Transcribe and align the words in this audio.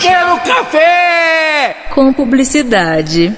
Quero 0.00 0.40
café! 0.40 1.76
Com 1.90 2.12
publicidade. 2.14 3.34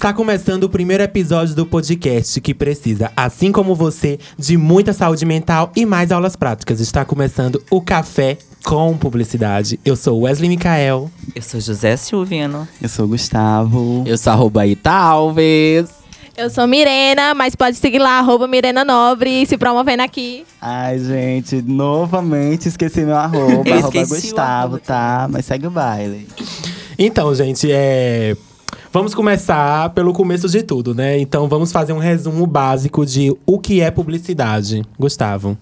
Está 0.00 0.14
começando 0.14 0.64
o 0.64 0.68
primeiro 0.70 1.02
episódio 1.02 1.54
do 1.54 1.66
podcast 1.66 2.40
que 2.40 2.54
precisa, 2.54 3.12
assim 3.14 3.52
como 3.52 3.74
você, 3.74 4.18
de 4.38 4.56
muita 4.56 4.94
saúde 4.94 5.26
mental 5.26 5.70
e 5.76 5.84
mais 5.84 6.10
aulas 6.10 6.34
práticas. 6.34 6.80
Está 6.80 7.04
começando 7.04 7.62
o 7.70 7.82
Café 7.82 8.38
com 8.64 8.96
Publicidade. 8.96 9.78
Eu 9.84 9.96
sou 9.96 10.22
Wesley 10.22 10.48
Mikael. 10.48 11.10
Eu 11.34 11.42
sou 11.42 11.60
José 11.60 11.98
Silvino. 11.98 12.66
Eu 12.80 12.88
sou 12.88 13.04
o 13.04 13.08
Gustavo. 13.08 14.02
Eu 14.06 14.16
sou 14.16 14.32
arroba 14.32 14.66
Ita 14.66 14.90
Alves. 14.90 15.90
Eu 16.34 16.48
sou 16.48 16.66
Mirena, 16.66 17.34
mas 17.34 17.54
pode 17.54 17.76
seguir 17.76 17.98
lá, 17.98 18.20
arroba 18.20 18.48
Mirena 18.48 18.82
Nobre, 18.82 19.44
se 19.44 19.58
promovendo 19.58 20.02
aqui. 20.02 20.46
Ai, 20.62 20.98
gente, 20.98 21.60
novamente 21.60 22.68
esqueci 22.68 23.02
meu 23.02 23.18
arroba, 23.18 23.68
arroba 23.70 24.06
Gustavo, 24.06 24.46
arroba 24.46 24.78
tá? 24.78 25.28
Mas 25.30 25.44
segue 25.44 25.66
o 25.66 25.70
baile. 25.70 26.26
Então, 26.98 27.34
gente, 27.34 27.70
é. 27.70 28.34
Vamos 28.92 29.14
começar 29.14 29.90
pelo 29.90 30.12
começo 30.12 30.48
de 30.48 30.64
tudo, 30.64 30.92
né? 30.92 31.16
Então 31.20 31.48
vamos 31.48 31.70
fazer 31.70 31.92
um 31.92 31.98
resumo 31.98 32.44
básico 32.44 33.06
de 33.06 33.32
o 33.46 33.56
que 33.56 33.80
é 33.80 33.88
publicidade. 33.88 34.82
Gustavo. 34.98 35.56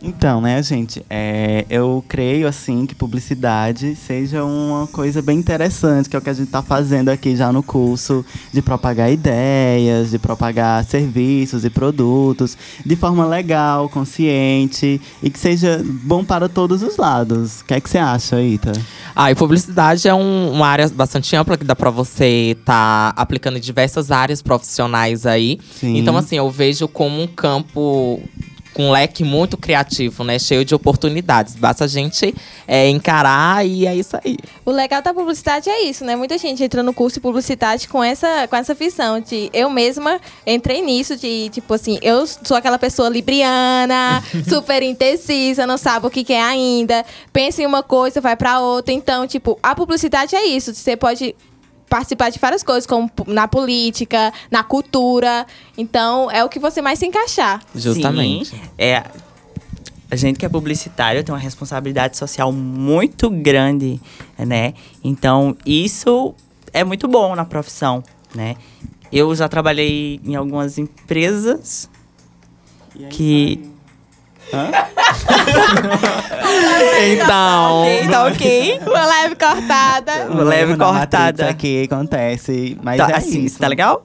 Então, 0.00 0.40
né, 0.40 0.62
gente, 0.62 1.04
é, 1.10 1.66
eu 1.68 2.04
creio, 2.06 2.46
assim, 2.46 2.86
que 2.86 2.94
publicidade 2.94 3.96
seja 3.96 4.44
uma 4.44 4.86
coisa 4.86 5.20
bem 5.20 5.36
interessante, 5.36 6.08
que 6.08 6.14
é 6.14 6.18
o 6.20 6.22
que 6.22 6.30
a 6.30 6.34
gente 6.34 6.48
tá 6.50 6.62
fazendo 6.62 7.08
aqui 7.08 7.34
já 7.34 7.50
no 7.52 7.64
curso, 7.64 8.24
de 8.52 8.62
propagar 8.62 9.10
ideias, 9.12 10.10
de 10.10 10.18
propagar 10.18 10.84
serviços 10.84 11.64
e 11.64 11.70
produtos, 11.70 12.56
de 12.86 12.94
forma 12.94 13.26
legal, 13.26 13.88
consciente, 13.88 15.00
e 15.20 15.30
que 15.30 15.38
seja 15.38 15.82
bom 16.04 16.24
para 16.24 16.48
todos 16.48 16.80
os 16.82 16.96
lados. 16.96 17.62
O 17.62 17.64
que 17.64 17.74
é 17.74 17.80
que 17.80 17.90
você 17.90 17.98
acha, 17.98 18.40
Ita? 18.40 18.70
Ah, 19.16 19.32
e 19.32 19.34
publicidade 19.34 20.06
é 20.06 20.14
um- 20.14 20.52
uma 20.52 20.68
área 20.68 20.88
bastante 20.88 21.34
ampla 21.34 21.56
que 21.58 21.64
dá 21.64 21.74
pra 21.74 21.90
você 21.90 22.54
estar 22.58 23.12
aplicando 23.16 23.56
em 23.58 23.60
diversas 23.60 24.12
áreas 24.12 24.40
profissionais 24.42 25.26
aí. 25.26 25.58
Sim. 25.74 25.96
Então, 25.98 26.16
assim, 26.16 26.36
eu 26.36 26.48
vejo 26.52 26.86
como 26.86 27.20
um 27.20 27.26
campo 27.26 28.20
com 28.78 28.84
um 28.84 28.92
leque 28.92 29.24
muito 29.24 29.56
criativo, 29.56 30.22
né? 30.22 30.38
Cheio 30.38 30.64
de 30.64 30.72
oportunidades. 30.72 31.56
Basta 31.56 31.82
a 31.82 31.88
gente 31.88 32.32
é, 32.64 32.88
encarar 32.88 33.66
e 33.66 33.84
é 33.84 33.96
isso 33.96 34.16
aí. 34.22 34.36
O 34.64 34.70
legal 34.70 35.02
da 35.02 35.12
publicidade 35.12 35.68
é 35.68 35.82
isso, 35.82 36.04
né? 36.04 36.14
Muita 36.14 36.38
gente 36.38 36.62
entra 36.62 36.80
no 36.80 36.94
curso 36.94 37.14
de 37.14 37.20
publicidade 37.20 37.88
com 37.88 38.04
essa, 38.04 38.46
com 38.46 38.54
essa 38.54 38.74
visão 38.74 39.18
de 39.18 39.50
eu 39.52 39.68
mesma 39.68 40.20
entrei 40.46 40.80
nisso, 40.80 41.16
de 41.16 41.48
tipo 41.48 41.74
assim, 41.74 41.98
eu 42.02 42.24
sou 42.24 42.56
aquela 42.56 42.78
pessoa 42.78 43.08
libriana, 43.08 44.22
super 44.48 44.80
indecisa, 44.80 45.66
não 45.66 45.76
sabe 45.76 46.06
o 46.06 46.10
que 46.10 46.22
quer 46.22 46.44
ainda, 46.44 47.04
pensa 47.32 47.60
em 47.60 47.66
uma 47.66 47.82
coisa, 47.82 48.20
vai 48.20 48.36
pra 48.36 48.60
outra. 48.60 48.94
Então, 48.94 49.26
tipo, 49.26 49.58
a 49.60 49.74
publicidade 49.74 50.36
é 50.36 50.46
isso. 50.46 50.72
Você 50.72 50.96
pode 50.96 51.34
participar 51.88 52.30
de 52.30 52.38
várias 52.38 52.62
coisas, 52.62 52.86
como 52.86 53.10
na 53.26 53.48
política, 53.48 54.32
na 54.50 54.62
cultura. 54.62 55.46
Então, 55.76 56.30
é 56.30 56.44
o 56.44 56.48
que 56.48 56.58
você 56.58 56.82
mais 56.82 56.98
se 56.98 57.06
encaixar. 57.06 57.62
Justamente. 57.74 58.50
Sim, 58.50 58.60
é, 58.76 59.04
a 60.10 60.16
gente 60.16 60.38
que 60.38 60.46
é 60.46 60.48
publicitário 60.48 61.22
tem 61.22 61.32
uma 61.34 61.40
responsabilidade 61.40 62.16
social 62.16 62.52
muito 62.52 63.28
grande, 63.30 64.00
né? 64.38 64.74
Então, 65.02 65.56
isso 65.66 66.34
é 66.72 66.84
muito 66.84 67.06
bom 67.08 67.34
na 67.34 67.44
profissão, 67.44 68.02
né? 68.34 68.56
Eu 69.12 69.34
já 69.34 69.48
trabalhei 69.48 70.20
em 70.24 70.34
algumas 70.34 70.78
empresas 70.78 71.88
que... 73.10 73.77
Então. 77.12 77.82
Ok, 77.82 78.08
tá 78.08 78.24
ok. 78.26 78.80
Uma 78.86 79.06
leve 79.06 79.36
cortada. 79.36 80.26
Uma 80.30 80.42
leve 80.44 80.76
cortada. 80.76 81.48
aqui 81.48 81.84
acontece, 81.84 82.76
mas 82.82 82.98
Tá, 82.98 83.10
é 83.10 83.16
assim, 83.16 83.44
isso. 83.44 83.58
tá 83.58 83.68
legal? 83.68 84.04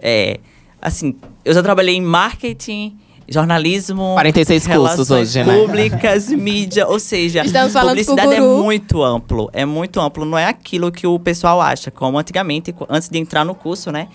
É, 0.00 0.38
assim, 0.80 1.16
eu 1.44 1.54
já 1.54 1.62
trabalhei 1.62 1.94
em 1.96 2.00
marketing, 2.02 2.96
jornalismo, 3.28 4.12
46 4.14 4.66
cursos 4.66 5.10
hoje, 5.10 5.42
né? 5.42 5.56
públicas, 5.56 6.28
mídia, 6.32 6.86
ou 6.86 6.98
seja, 6.98 7.42
Estamos 7.44 7.72
publicidade 7.72 8.34
é 8.34 8.40
muito 8.40 9.02
amplo, 9.02 9.48
é 9.52 9.64
muito 9.64 10.00
amplo, 10.00 10.24
não 10.24 10.36
é 10.36 10.46
aquilo 10.46 10.92
que 10.92 11.06
o 11.06 11.18
pessoal 11.18 11.60
acha, 11.60 11.90
como 11.90 12.18
antigamente, 12.18 12.74
antes 12.88 13.08
de 13.08 13.18
entrar 13.18 13.44
no 13.44 13.54
curso, 13.54 13.90
né? 13.90 14.08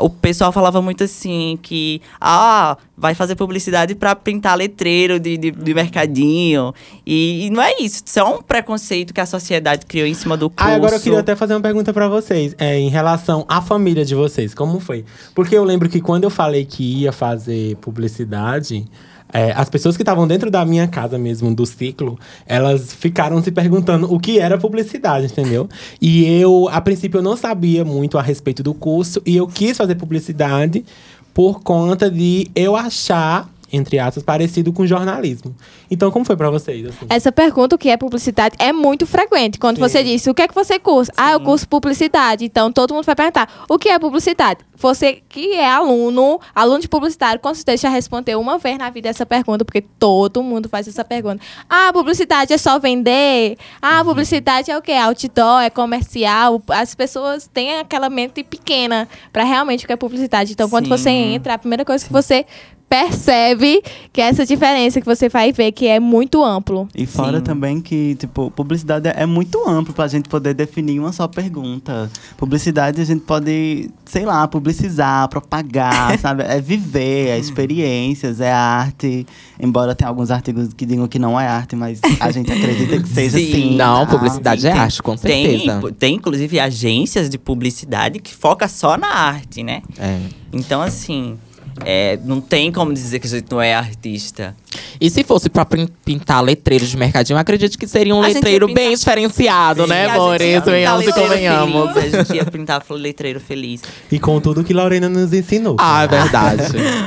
O 0.00 0.10
pessoal 0.10 0.52
falava 0.52 0.80
muito 0.82 1.04
assim 1.04 1.58
que, 1.62 2.00
ah, 2.20 2.76
vai 2.96 3.14
fazer 3.14 3.34
publicidade 3.34 3.94
pra 3.94 4.14
pintar 4.14 4.56
letreiro 4.56 5.18
de, 5.18 5.36
de, 5.36 5.50
de 5.50 5.74
mercadinho. 5.74 6.74
E, 7.06 7.46
e 7.46 7.50
não 7.50 7.62
é 7.62 7.72
isso. 7.80 8.02
Isso 8.04 8.18
é 8.18 8.24
um 8.24 8.42
preconceito 8.42 9.14
que 9.14 9.20
a 9.20 9.26
sociedade 9.26 9.86
criou 9.86 10.06
em 10.06 10.14
cima 10.14 10.36
do 10.36 10.50
curso. 10.50 10.70
Ah, 10.70 10.74
agora 10.74 10.96
eu 10.96 11.00
queria 11.00 11.20
até 11.20 11.34
fazer 11.34 11.54
uma 11.54 11.60
pergunta 11.60 11.92
pra 11.92 12.08
vocês, 12.08 12.54
é, 12.58 12.78
em 12.78 12.88
relação 12.88 13.44
à 13.48 13.62
família 13.62 14.04
de 14.04 14.14
vocês, 14.14 14.54
como 14.54 14.80
foi? 14.80 15.04
Porque 15.34 15.56
eu 15.56 15.64
lembro 15.64 15.88
que 15.88 16.00
quando 16.00 16.24
eu 16.24 16.30
falei 16.30 16.64
que 16.64 17.00
ia 17.00 17.12
fazer 17.12 17.76
publicidade, 17.76 18.86
é, 19.32 19.52
as 19.52 19.68
pessoas 19.68 19.96
que 19.96 20.02
estavam 20.02 20.26
dentro 20.26 20.50
da 20.50 20.64
minha 20.64 20.86
casa 20.88 21.18
mesmo, 21.18 21.54
do 21.54 21.66
ciclo, 21.66 22.18
elas 22.46 22.92
ficaram 22.92 23.42
se 23.42 23.50
perguntando 23.50 24.12
o 24.12 24.18
que 24.18 24.38
era 24.38 24.58
publicidade, 24.58 25.26
entendeu? 25.26 25.68
E 26.00 26.24
eu, 26.40 26.68
a 26.70 26.80
princípio, 26.80 27.18
eu 27.18 27.22
não 27.22 27.36
sabia 27.36 27.84
muito 27.84 28.18
a 28.18 28.22
respeito 28.22 28.62
do 28.62 28.74
curso, 28.74 29.22
e 29.24 29.36
eu 29.36 29.46
quis 29.46 29.76
fazer 29.76 29.94
publicidade 29.94 30.84
por 31.32 31.62
conta 31.62 32.10
de 32.10 32.50
eu 32.54 32.74
achar, 32.76 33.48
entre 33.72 33.98
aspas, 33.98 34.22
parecido 34.22 34.72
com 34.72 34.86
jornalismo. 34.86 35.54
Então, 35.90 36.10
como 36.10 36.24
foi 36.24 36.36
pra 36.36 36.50
vocês? 36.50 36.86
assim? 36.86 37.06
Essa 37.08 37.30
pergunta, 37.30 37.76
o 37.76 37.78
que 37.78 37.88
é 37.88 37.96
publicidade, 37.96 38.56
é 38.58 38.72
muito 38.72 39.06
frequente. 39.06 39.58
Quando 39.58 39.78
você 39.78 40.02
diz, 40.02 40.26
o 40.26 40.34
que 40.34 40.42
é 40.42 40.48
que 40.48 40.54
você 40.54 40.78
cursa? 40.78 41.12
Ah, 41.16 41.32
eu 41.32 41.40
curso 41.40 41.68
publicidade. 41.68 42.44
Então, 42.44 42.72
todo 42.72 42.94
mundo 42.94 43.04
vai 43.04 43.14
perguntar, 43.14 43.64
o 43.68 43.78
que 43.78 43.88
é 43.88 43.98
publicidade? 43.98 44.60
Você 44.76 45.22
que 45.28 45.52
é 45.52 45.70
aluno, 45.70 46.40
aluno 46.54 46.80
de 46.80 46.88
publicidade, 46.88 47.38
com 47.40 47.54
certeza 47.54 47.82
já 47.82 47.88
respondeu 47.88 48.40
uma 48.40 48.58
vez 48.58 48.78
na 48.78 48.88
vida 48.88 49.08
essa 49.08 49.26
pergunta, 49.26 49.64
porque 49.64 49.82
todo 49.82 50.42
mundo 50.42 50.68
faz 50.68 50.88
essa 50.88 51.04
pergunta. 51.04 51.42
Ah, 51.68 51.90
publicidade 51.92 52.52
é 52.52 52.58
só 52.58 52.78
vender? 52.78 53.58
Ah, 53.80 54.02
publicidade 54.02 54.70
é 54.70 54.78
o 54.78 54.82
quê? 54.82 54.92
Outdoor, 54.92 55.62
é 55.62 55.70
comercial? 55.70 56.62
As 56.68 56.94
pessoas 56.94 57.46
têm 57.46 57.78
aquela 57.78 58.08
mente 58.08 58.42
pequena 58.42 59.06
para 59.32 59.44
realmente 59.44 59.84
o 59.84 59.86
que 59.86 59.92
é 59.92 59.96
publicidade. 59.96 60.52
Então, 60.52 60.68
quando 60.68 60.84
Sim. 60.84 60.90
você 60.90 61.10
entra, 61.10 61.54
a 61.54 61.58
primeira 61.58 61.84
coisa 61.84 62.04
que 62.04 62.12
você 62.12 62.46
percebe 62.90 63.80
que 64.12 64.20
é 64.20 64.24
essa 64.24 64.44
diferença 64.44 65.00
que 65.00 65.06
você 65.06 65.28
vai 65.28 65.52
ver 65.52 65.70
que 65.70 65.86
é 65.86 66.00
muito 66.00 66.44
amplo. 66.44 66.88
E 66.92 67.06
fora 67.06 67.38
Sim. 67.38 67.44
também 67.44 67.80
que, 67.80 68.16
tipo, 68.16 68.50
publicidade 68.50 69.08
é 69.08 69.24
muito 69.24 69.62
amplo 69.66 69.94
pra 69.94 70.08
gente 70.08 70.28
poder 70.28 70.54
definir 70.54 70.98
uma 70.98 71.12
só 71.12 71.28
pergunta. 71.28 72.10
Publicidade 72.36 73.00
a 73.00 73.04
gente 73.04 73.20
pode, 73.22 73.88
sei 74.04 74.24
lá, 74.26 74.48
publicizar, 74.48 75.28
propagar, 75.28 76.18
sabe? 76.18 76.42
É 76.42 76.60
viver, 76.60 77.28
é 77.28 77.38
experiências, 77.38 78.40
é 78.40 78.50
arte. 78.52 79.24
Embora 79.60 79.94
tenha 79.94 80.08
alguns 80.08 80.32
artigos 80.32 80.74
que 80.74 80.84
digam 80.84 81.06
que 81.06 81.18
não 81.20 81.38
é 81.38 81.46
arte, 81.46 81.76
mas 81.76 82.00
a 82.18 82.32
gente 82.32 82.50
acredita 82.52 83.00
que 83.00 83.08
seja 83.08 83.38
Sim. 83.38 83.52
sim. 83.52 83.76
Não, 83.76 84.04
tá? 84.04 84.12
publicidade 84.12 84.66
é 84.66 84.72
Tem- 84.72 84.80
arte, 84.80 85.00
com 85.00 85.16
Tem, 85.16 85.58
certeza. 85.60 85.92
tem, 85.96 86.16
inclusive, 86.16 86.58
agências 86.58 87.30
de 87.30 87.38
publicidade 87.38 88.18
que 88.18 88.34
foca 88.34 88.66
só 88.66 88.96
na 88.96 89.06
arte, 89.14 89.62
né? 89.62 89.80
É. 89.96 90.18
Então, 90.52 90.82
assim, 90.82 91.38
é, 91.84 92.18
não 92.24 92.40
tem 92.40 92.70
como 92.72 92.92
dizer 92.92 93.18
que 93.18 93.26
a 93.26 93.30
gente 93.30 93.46
não 93.50 93.60
é 93.60 93.74
artista. 93.74 94.54
E 95.00 95.08
se 95.08 95.24
fosse 95.24 95.48
pra 95.48 95.64
pin- 95.64 95.88
pintar 96.04 96.42
letreiros 96.42 96.88
de 96.88 96.96
mercadinho, 96.96 97.36
eu 97.36 97.40
acredito 97.40 97.78
que 97.78 97.86
seria 97.86 98.14
um 98.14 98.22
A 98.22 98.26
letreiro 98.28 98.66
pintar- 98.66 98.84
bem 98.84 98.94
diferenciado, 98.96 99.86
né, 99.86 100.04
Sim, 100.06 100.10
amores? 100.12 100.46
pintar 100.46 100.64
Venhamos 100.74 101.02
e 101.02 101.06
letreiro 101.06 101.28
convenhamos. 101.30 101.92
feliz, 101.94 102.14
A 102.14 102.18
gente 102.22 102.34
ia 102.36 102.44
pintar 102.44 102.82
letreiro 102.90 103.40
feliz. 103.40 103.80
E 104.12 104.18
com 104.18 104.40
tudo 104.40 104.62
que 104.62 104.72
Lorena 104.74 105.08
nos 105.08 105.32
ensinou. 105.32 105.76
Ah, 105.78 106.04
é 106.04 106.08
verdade. 106.08 106.64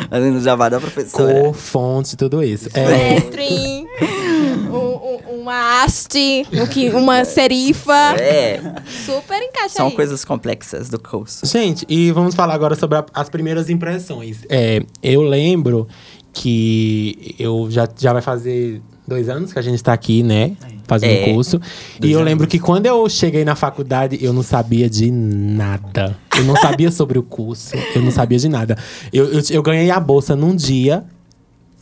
Fazendo 0.09 0.41
jabá 0.41 0.69
da 0.69 0.79
professora. 0.79 1.33
Cor, 1.41 1.53
fonte, 1.53 2.15
tudo 2.17 2.41
isso. 2.43 2.69
É, 2.73 3.19
um- 4.93 5.35
um- 5.35 5.41
uma 5.41 5.83
haste, 5.83 6.45
um 6.93 6.97
uma 6.97 7.25
serifa. 7.25 8.15
É, 8.19 8.61
Super 9.05 9.41
encaixa 9.41 9.75
são 9.75 9.87
aí. 9.87 9.95
coisas 9.95 10.23
complexas 10.23 10.89
do 10.89 10.99
curso. 10.99 11.45
Gente, 11.45 11.85
e 11.89 12.11
vamos 12.11 12.35
falar 12.35 12.53
agora 12.53 12.75
sobre 12.75 12.97
a- 12.97 13.05
as 13.13 13.29
primeiras 13.29 13.69
impressões. 13.69 14.39
É, 14.49 14.81
eu 15.01 15.21
lembro 15.21 15.87
que 16.31 17.35
eu 17.39 17.67
já, 17.69 17.87
já 17.97 18.11
vai 18.13 18.21
fazer 18.21 18.81
dois 19.07 19.29
anos 19.29 19.53
que 19.53 19.59
a 19.59 19.61
gente 19.61 19.81
tá 19.83 19.93
aqui, 19.93 20.23
né? 20.23 20.51
fazendo 20.85 21.11
É. 21.13 21.33
curso. 21.33 21.61
E 22.03 22.11
eu 22.11 22.21
lembro 22.21 22.45
que 22.45 22.59
quando 22.59 22.85
eu 22.85 23.07
cheguei 23.07 23.45
na 23.45 23.55
faculdade, 23.55 24.19
eu 24.21 24.33
não 24.33 24.43
sabia 24.43 24.89
de 24.89 25.09
nada. 25.09 26.13
Eu 26.37 26.43
não 26.43 26.57
sabia 26.57 26.91
sobre 26.91 27.17
o 27.17 27.23
curso. 27.23 27.73
Eu 27.95 28.01
não 28.01 28.11
sabia 28.11 28.37
de 28.37 28.49
nada. 28.49 28.77
Eu, 29.11 29.31
eu, 29.31 29.41
eu 29.49 29.63
ganhei 29.63 29.89
a 29.89 29.97
bolsa 29.99 30.35
num 30.35 30.53
dia, 30.53 31.05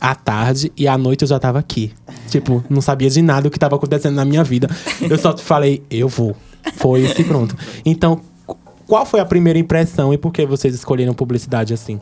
à 0.00 0.14
tarde, 0.14 0.72
e 0.76 0.86
à 0.86 0.96
noite 0.96 1.22
eu 1.22 1.28
já 1.28 1.38
tava 1.40 1.58
aqui. 1.58 1.92
Tipo, 2.32 2.64
não 2.70 2.80
sabia 2.80 3.10
de 3.10 3.20
nada 3.20 3.46
o 3.46 3.50
que 3.50 3.58
tava 3.58 3.76
acontecendo 3.76 4.14
na 4.14 4.24
minha 4.24 4.42
vida. 4.42 4.66
Eu 5.02 5.18
só 5.18 5.36
falei, 5.36 5.82
eu 5.90 6.08
vou. 6.08 6.34
Foi 6.76 7.02
isso 7.02 7.20
e 7.20 7.24
pronto. 7.24 7.54
Então, 7.84 8.22
qu- 8.46 8.56
qual 8.86 9.04
foi 9.04 9.20
a 9.20 9.24
primeira 9.26 9.58
impressão 9.58 10.14
e 10.14 10.16
por 10.16 10.32
que 10.32 10.46
vocês 10.46 10.74
escolheram 10.74 11.12
publicidade 11.12 11.74
assim? 11.74 12.00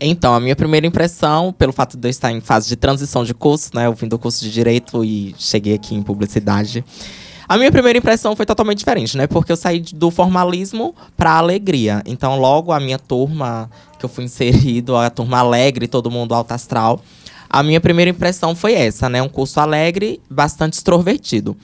Então, 0.00 0.34
a 0.34 0.40
minha 0.40 0.56
primeira 0.56 0.86
impressão, 0.86 1.52
pelo 1.52 1.72
fato 1.74 1.96
de 1.98 2.06
eu 2.06 2.10
estar 2.10 2.32
em 2.32 2.40
fase 2.40 2.68
de 2.68 2.76
transição 2.76 3.22
de 3.22 3.34
curso, 3.34 3.70
né? 3.74 3.86
Eu 3.86 3.92
vim 3.92 4.08
do 4.08 4.18
curso 4.18 4.42
de 4.42 4.50
Direito 4.50 5.04
e 5.04 5.34
cheguei 5.38 5.74
aqui 5.74 5.94
em 5.94 6.02
Publicidade. 6.02 6.82
A 7.48 7.56
minha 7.58 7.70
primeira 7.70 7.98
impressão 7.98 8.34
foi 8.34 8.44
totalmente 8.46 8.78
diferente, 8.78 9.16
né? 9.16 9.26
Porque 9.26 9.52
eu 9.52 9.56
saí 9.56 9.80
do 9.94 10.10
formalismo 10.10 10.94
para 11.16 11.32
alegria. 11.32 12.02
Então, 12.06 12.38
logo 12.40 12.72
a 12.72 12.80
minha 12.80 12.98
turma, 12.98 13.70
que 13.98 14.04
eu 14.04 14.08
fui 14.08 14.24
inserido, 14.24 14.96
a 14.96 15.08
turma 15.10 15.38
alegre, 15.38 15.86
todo 15.86 16.10
mundo 16.10 16.34
alto 16.34 16.52
astral. 16.52 17.00
A 17.56 17.62
minha 17.62 17.80
primeira 17.80 18.10
impressão 18.10 18.54
foi 18.54 18.74
essa, 18.74 19.08
né? 19.08 19.22
Um 19.22 19.30
curso 19.30 19.58
alegre, 19.58 20.20
bastante 20.28 20.74
extrovertido. 20.74 21.56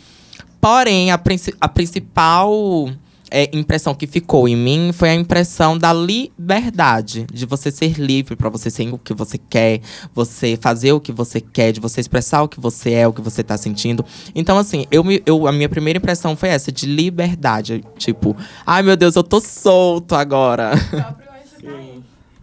Porém, 0.59 1.11
a, 1.11 1.19
princi- 1.19 1.53
a 1.61 1.69
principal 1.69 2.89
é, 3.31 3.51
impressão 3.55 3.95
que 3.95 4.07
ficou 4.07 4.49
em 4.49 4.57
mim 4.57 4.91
foi 4.95 5.11
a 5.11 5.15
impressão 5.15 5.77
da 5.77 5.93
liberdade, 5.93 7.27
de 7.31 7.45
você 7.45 7.71
ser 7.71 7.99
livre 8.01 8.37
para 8.37 8.49
você 8.49 8.71
ser 8.71 8.91
o 8.91 8.97
que 8.97 9.13
você 9.13 9.37
quer, 9.37 9.83
você 10.15 10.59
fazer 10.59 10.93
o 10.93 11.01
que 11.01 11.13
você 11.13 11.43
quer, 11.43 11.73
de 11.73 11.81
você 11.81 12.01
expressar 12.01 12.43
o 12.43 12.49
que 12.49 12.59
você 12.59 12.93
é, 12.93 13.07
o 13.07 13.13
que 13.13 13.21
você 13.21 13.43
tá 13.43 13.59
sentindo. 13.59 14.03
Então, 14.35 14.57
assim, 14.57 14.87
eu, 14.91 15.05
eu, 15.27 15.47
a 15.47 15.53
minha 15.53 15.69
primeira 15.69 15.99
impressão 15.99 16.35
foi 16.35 16.49
essa, 16.49 16.73
de 16.73 16.87
liberdade. 16.87 17.85
Tipo, 17.99 18.35
ai 18.65 18.83
meu 18.83 18.97
Deus, 18.97 19.15
eu 19.15 19.23
tô 19.23 19.41
solto 19.41 20.15
agora. 20.15 20.73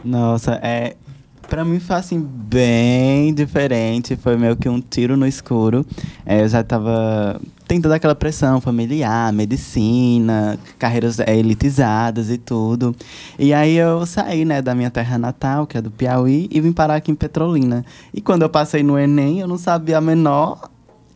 Nossa, 0.05 0.59
é. 0.61 0.95
Pra 1.49 1.65
mim 1.65 1.79
foi 1.79 1.95
assim, 1.95 2.19
bem 2.21 3.33
diferente. 3.33 4.15
Foi 4.15 4.37
meio 4.37 4.55
que 4.55 4.69
um 4.69 4.79
tiro 4.79 5.17
no 5.17 5.25
escuro. 5.25 5.83
É, 6.23 6.43
eu 6.43 6.47
já 6.47 6.63
tava. 6.63 7.41
Tem 7.67 7.81
toda 7.81 7.95
aquela 7.95 8.15
pressão 8.15 8.61
familiar, 8.61 9.33
medicina, 9.33 10.59
carreiras 10.77 11.19
é, 11.19 11.35
elitizadas 11.35 12.29
e 12.29 12.37
tudo. 12.37 12.95
E 13.37 13.51
aí 13.53 13.75
eu 13.75 14.05
saí, 14.05 14.45
né, 14.45 14.61
da 14.61 14.75
minha 14.75 14.89
terra 14.91 15.17
natal, 15.17 15.65
que 15.65 15.77
é 15.77 15.81
do 15.81 15.91
Piauí, 15.91 16.47
e 16.51 16.61
vim 16.61 16.71
parar 16.71 16.95
aqui 16.95 17.11
em 17.11 17.15
Petrolina. 17.15 17.83
E 18.13 18.21
quando 18.21 18.43
eu 18.43 18.49
passei 18.49 18.83
no 18.83 18.97
Enem, 18.97 19.39
eu 19.39 19.47
não 19.47 19.57
sabia 19.57 19.97
a 19.97 20.01
menor 20.01 20.69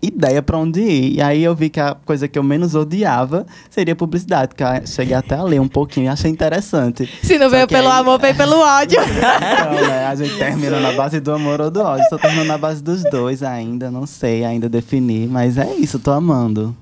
ideia 0.06 0.42
pra 0.42 0.58
onde 0.58 0.82
ir. 0.82 1.16
E 1.16 1.22
aí 1.22 1.44
eu 1.44 1.56
vi 1.56 1.70
que 1.70 1.80
a 1.80 1.96
coisa 2.06 2.28
que 2.28 2.38
eu 2.38 2.44
menos 2.44 2.76
odiava 2.76 3.46
seria 3.70 3.96
publicidade, 3.96 4.54
que 4.56 4.64
eu 4.64 4.68
cheguei 4.86 5.16
até 5.16 5.36
a 5.36 5.44
ler 5.44 5.60
um 5.62 5.68
pouquinho 5.68 6.06
e 6.06 6.10
achei 6.10 6.30
interessante. 6.30 7.10
Se 7.24 7.38
não 7.38 7.46
Só 7.50 7.56
veio 7.56 7.68
pelo 7.68 7.88
aí- 7.90 8.00
amor, 8.00 8.20
veio 8.20 8.36
pelo 8.36 8.58
ódio. 8.60 9.00
Então, 9.04 9.88
né, 9.88 10.06
a 10.08 10.16
gente 10.16 10.38
termina 10.38 10.80
na 10.80 10.92
base 10.92 11.20
do 11.20 11.32
amor 11.32 11.62
ou 11.62 11.72
do 11.72 11.80
ódio. 11.82 12.04
Estou 12.04 12.20
terminando 12.20 12.48
na 12.48 12.58
base 12.58 12.84
dos 12.84 13.04
dois 13.04 13.42
ainda, 13.44 13.90
não 13.90 14.06
sei 14.06 14.44
ainda 14.44 14.68
definir, 14.70 15.28
mas 15.28 15.58
é 15.58 15.74
isso, 15.76 15.98
tô 16.00 16.12
amando. 16.12 16.76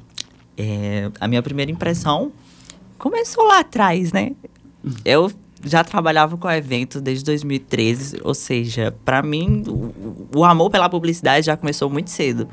É, 0.57 1.09
a 1.19 1.27
minha 1.27 1.41
primeira 1.41 1.71
impressão 1.71 2.31
começou 2.97 3.43
lá 3.45 3.59
atrás, 3.59 4.11
né? 4.11 4.31
Eu 5.05 5.31
já 5.63 5.83
trabalhava 5.83 6.37
com 6.37 6.49
eventos 6.49 7.01
desde 7.01 7.23
2013, 7.25 8.17
ou 8.23 8.33
seja, 8.33 8.93
pra 9.05 9.21
mim 9.21 9.63
o, 9.67 10.39
o 10.39 10.43
amor 10.43 10.69
pela 10.71 10.89
publicidade 10.89 11.45
já 11.45 11.55
começou 11.55 11.89
muito 11.89 12.09
cedo. 12.09 12.47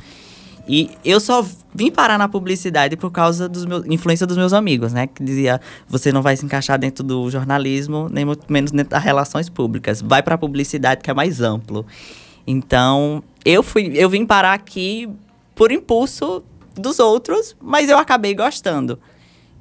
E 0.68 0.90
eu 1.02 1.18
só 1.18 1.44
vim 1.74 1.90
parar 1.90 2.18
na 2.18 2.28
publicidade 2.28 2.94
por 2.96 3.10
causa 3.10 3.50
meus 3.66 3.86
influência 3.86 4.26
dos 4.26 4.36
meus 4.36 4.52
amigos, 4.52 4.92
né? 4.92 5.06
Que 5.06 5.24
dizia, 5.24 5.60
você 5.88 6.12
não 6.12 6.20
vai 6.20 6.36
se 6.36 6.44
encaixar 6.44 6.78
dentro 6.78 7.02
do 7.02 7.30
jornalismo, 7.30 8.08
nem 8.10 8.24
muito 8.24 8.44
menos 8.52 8.70
dentro 8.70 8.90
das 8.90 9.02
relações 9.02 9.48
públicas. 9.48 10.02
Vai 10.02 10.22
pra 10.22 10.36
publicidade 10.36 11.02
que 11.02 11.10
é 11.10 11.14
mais 11.14 11.40
amplo. 11.40 11.86
Então, 12.46 13.22
eu 13.44 13.62
fui, 13.62 13.92
eu 13.94 14.10
vim 14.10 14.26
parar 14.26 14.52
aqui 14.52 15.08
por 15.54 15.72
impulso 15.72 16.44
dos 16.74 16.98
outros, 16.98 17.56
mas 17.60 17.88
eu 17.88 17.98
acabei 17.98 18.34
gostando, 18.34 18.98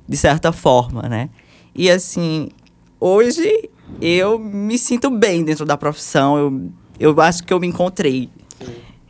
de 0.07 0.18
certa 0.18 0.51
forma, 0.51 1.04
né? 1.04 1.30
E 1.74 1.89
assim, 1.89 2.50
hoje 3.00 3.69
eu 4.01 4.38
me 4.38 4.77
sinto 4.77 5.09
bem 5.09 5.44
dentro 5.44 5.65
da 5.65 5.77
profissão, 5.77 6.38
eu, 6.38 6.71
eu 7.00 7.21
acho 7.21 7.44
que 7.44 7.54
eu 7.54 7.59
me 7.59 7.68
encontrei. 7.68 8.30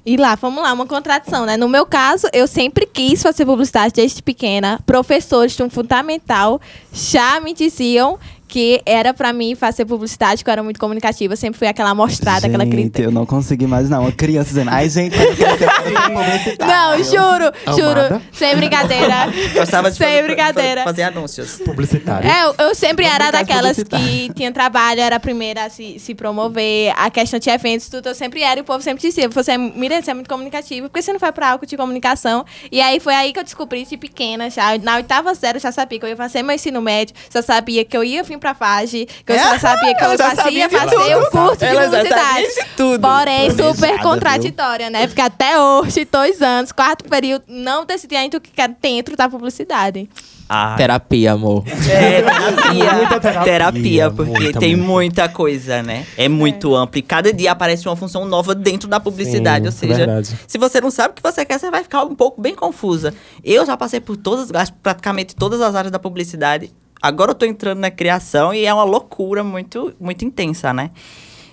E 0.10 0.16
lá, 0.16 0.36
vamos 0.36 0.64
lá, 0.64 0.72
uma 0.72 0.86
contradição, 0.86 1.46
né? 1.46 1.58
No 1.58 1.68
meu 1.68 1.86
caso, 1.86 2.30
eu 2.32 2.48
sempre 2.48 2.86
quis 2.86 3.22
fazer 3.22 3.46
publicidade 3.46 3.94
desde 3.94 4.24
pequena. 4.24 4.80
Professores 4.86 5.52
de 5.52 5.62
um 5.62 5.70
fundamental 5.70 6.62
já 6.94 7.42
me 7.42 7.54
diziam 7.54 8.18
que 8.48 8.82
era 8.86 9.14
pra 9.14 9.34
mim 9.34 9.56
fazer 9.56 9.86
publicidade, 9.86 10.44
que 10.44 10.50
eu 10.50 10.52
era 10.52 10.64
muito 10.64 10.80
comunicativa. 10.80 11.34
Eu 11.34 11.38
sempre 11.38 11.60
fui 11.60 11.68
aquela 11.68 11.90
amostrada, 11.90 12.48
aquela 12.48 12.64
gente, 12.64 12.74
crítica. 12.74 13.02
eu 13.02 13.12
não 13.12 13.26
consigo 13.26 13.64
imaginar 13.64 14.00
uma 14.00 14.12
criança 14.12 14.50
dizendo, 14.50 14.70
ai 14.72 14.90
gente, 14.90 15.18
eu 15.20 15.36
quero 15.36 15.58
ser 15.58 15.70
publicitário." 15.70 16.58
Não, 16.68 17.04
juro, 17.04 17.52
juro. 17.76 18.00
Amada. 18.00 18.22
Sem 18.32 18.56
brincadeira. 18.56 19.16
Gostava 19.54 19.92
de 19.92 19.98
Sem 19.98 20.08
fazer, 20.08 20.24
brincadeira. 20.24 20.84
fazer 20.84 21.04
anúncios. 21.04 21.58
Publicitário. 21.66 22.30
É, 22.30 22.46
eu, 22.46 22.56
eu 22.68 22.76
sempre 22.76 23.06
era 23.06 23.32
daquelas 23.32 23.78
que 23.78 24.32
tinha 24.34 24.52
trabalho, 24.52 25.02
era 25.02 25.18
a 25.18 25.20
primeira 25.20 25.66
a 25.66 25.70
se, 25.70 26.00
se 26.00 26.16
promover, 26.16 26.94
a 26.96 27.10
questão 27.10 27.40
de 27.40 27.50
eventos, 27.50 27.90
tudo, 27.90 28.08
eu 28.10 28.16
sempre 28.16 28.42
era, 28.42 28.60
e 28.60 28.62
o 28.62 28.66
povo 28.66 28.82
sempre 28.84 29.02
dizia, 29.02 29.28
você 29.28 29.52
é, 29.52 29.58
Miriam, 29.58 30.02
você 30.02 30.12
é 30.12 30.14
muito 30.14 30.30
comunicativa, 30.30 30.88
por 30.88 30.94
que 30.94 31.02
você 31.02 31.12
não 31.12 31.20
vai 31.20 31.32
pra 31.32 31.50
algo 31.52 31.66
de 31.66 31.76
comunicação? 31.76 32.46
E 32.72 32.80
aí 32.80 33.00
foi 33.00 33.14
aí 33.14 33.34
que 33.34 33.40
eu 33.40 33.44
descobri, 33.44 33.86
de 33.86 33.98
pequena, 33.98 34.50
já, 34.50 34.78
na 34.78 34.96
oitava 34.96 35.34
série, 35.36 35.58
eu 35.58 35.62
já 35.62 35.72
sabia 35.72 36.00
que 36.00 36.06
eu 36.06 36.10
ia 36.10 36.16
fazer 36.16 36.44
meu 36.44 36.56
ensino 36.56 36.82
médio, 36.82 37.16
já 37.34 37.42
sabia 37.42 37.84
que 37.84 37.96
eu 37.98 38.04
ia 38.04 38.24
vir 38.24 38.37
pra 38.40 38.54
FAGE, 38.54 39.08
que 39.26 39.32
eu 39.32 39.36
É? 39.36 39.40
já 39.40 39.60
sabia 39.60 39.96
que 39.96 40.04
eu 40.04 40.18
já 40.18 40.30
fazia 40.30 40.44
sabia 40.44 40.68
de 40.70 40.76
fazer 40.78 40.96
tudo. 40.96 41.26
o 41.28 41.30
curso 41.32 41.58
de 41.58 41.66
Ela 41.66 41.84
já 41.84 41.92
sabia 41.92 42.04
publicidade. 42.04 42.48
de 42.48 42.76
tudo. 42.76 43.02
Porém, 43.02 43.52
Planejada, 43.52 43.74
super 43.74 43.94
viu? 43.94 44.04
contraditória, 44.04 44.90
né? 44.90 45.08
Porque 45.08 45.22
até 45.22 45.60
hoje, 45.60 46.06
dois 46.12 46.42
anos, 46.42 46.72
quarto 46.72 47.06
período, 47.06 47.44
não 47.48 47.86
decidi 47.86 48.16
ainda 48.16 48.38
o 48.38 48.42
que 48.42 48.52
quero 48.52 48.76
dentro 48.82 49.16
da 49.16 49.28
publicidade. 49.30 50.10
Ah, 50.50 50.76
Terapia, 50.78 51.34
amor. 51.34 51.62
É, 51.92 52.22
terapia. 52.22 52.94
Muita 52.96 53.20
terapia, 53.20 53.44
terapia, 53.44 54.10
porque 54.12 54.32
muita, 54.32 54.60
tem 54.62 54.76
muita. 54.78 54.92
muita 54.94 55.30
coisa, 55.30 55.84
né? 55.84 56.06
É 56.18 56.30
muito 56.30 56.74
amplo. 56.74 56.98
E 56.98 57.02
cada 57.02 57.34
dia 57.34 57.52
aparece 57.52 57.86
uma 57.86 57.98
função 57.98 58.24
nova 58.24 58.56
dentro 58.56 58.88
da 58.88 58.98
publicidade. 58.98 59.64
Sim, 59.64 59.68
ou 59.68 59.72
seja, 59.74 59.96
verdade. 60.06 60.40
se 60.48 60.58
você 60.58 60.80
não 60.80 60.90
sabe 60.90 61.12
o 61.12 61.14
que 61.16 61.22
você 61.22 61.44
quer, 61.44 61.60
você 61.60 61.70
vai 61.70 61.84
ficar 61.84 62.04
um 62.06 62.16
pouco 62.16 62.40
bem 62.42 62.56
confusa. 62.56 63.14
Eu 63.44 63.66
já 63.66 63.76
passei 63.76 64.00
por 64.00 64.16
todas, 64.16 64.50
praticamente 64.82 65.36
todas 65.36 65.60
as 65.60 65.76
áreas 65.76 65.92
da 65.92 66.00
publicidade. 66.00 66.72
Agora 67.02 67.32
eu 67.32 67.36
tô 67.36 67.46
entrando 67.46 67.80
na 67.80 67.92
criação 67.92 68.54
e 68.54 68.66
é 68.66 68.74
uma 68.74 68.84
loucura 68.84 69.44
muito, 69.44 69.94
muito 70.00 70.26
intensa, 70.26 70.74
né? 70.74 70.90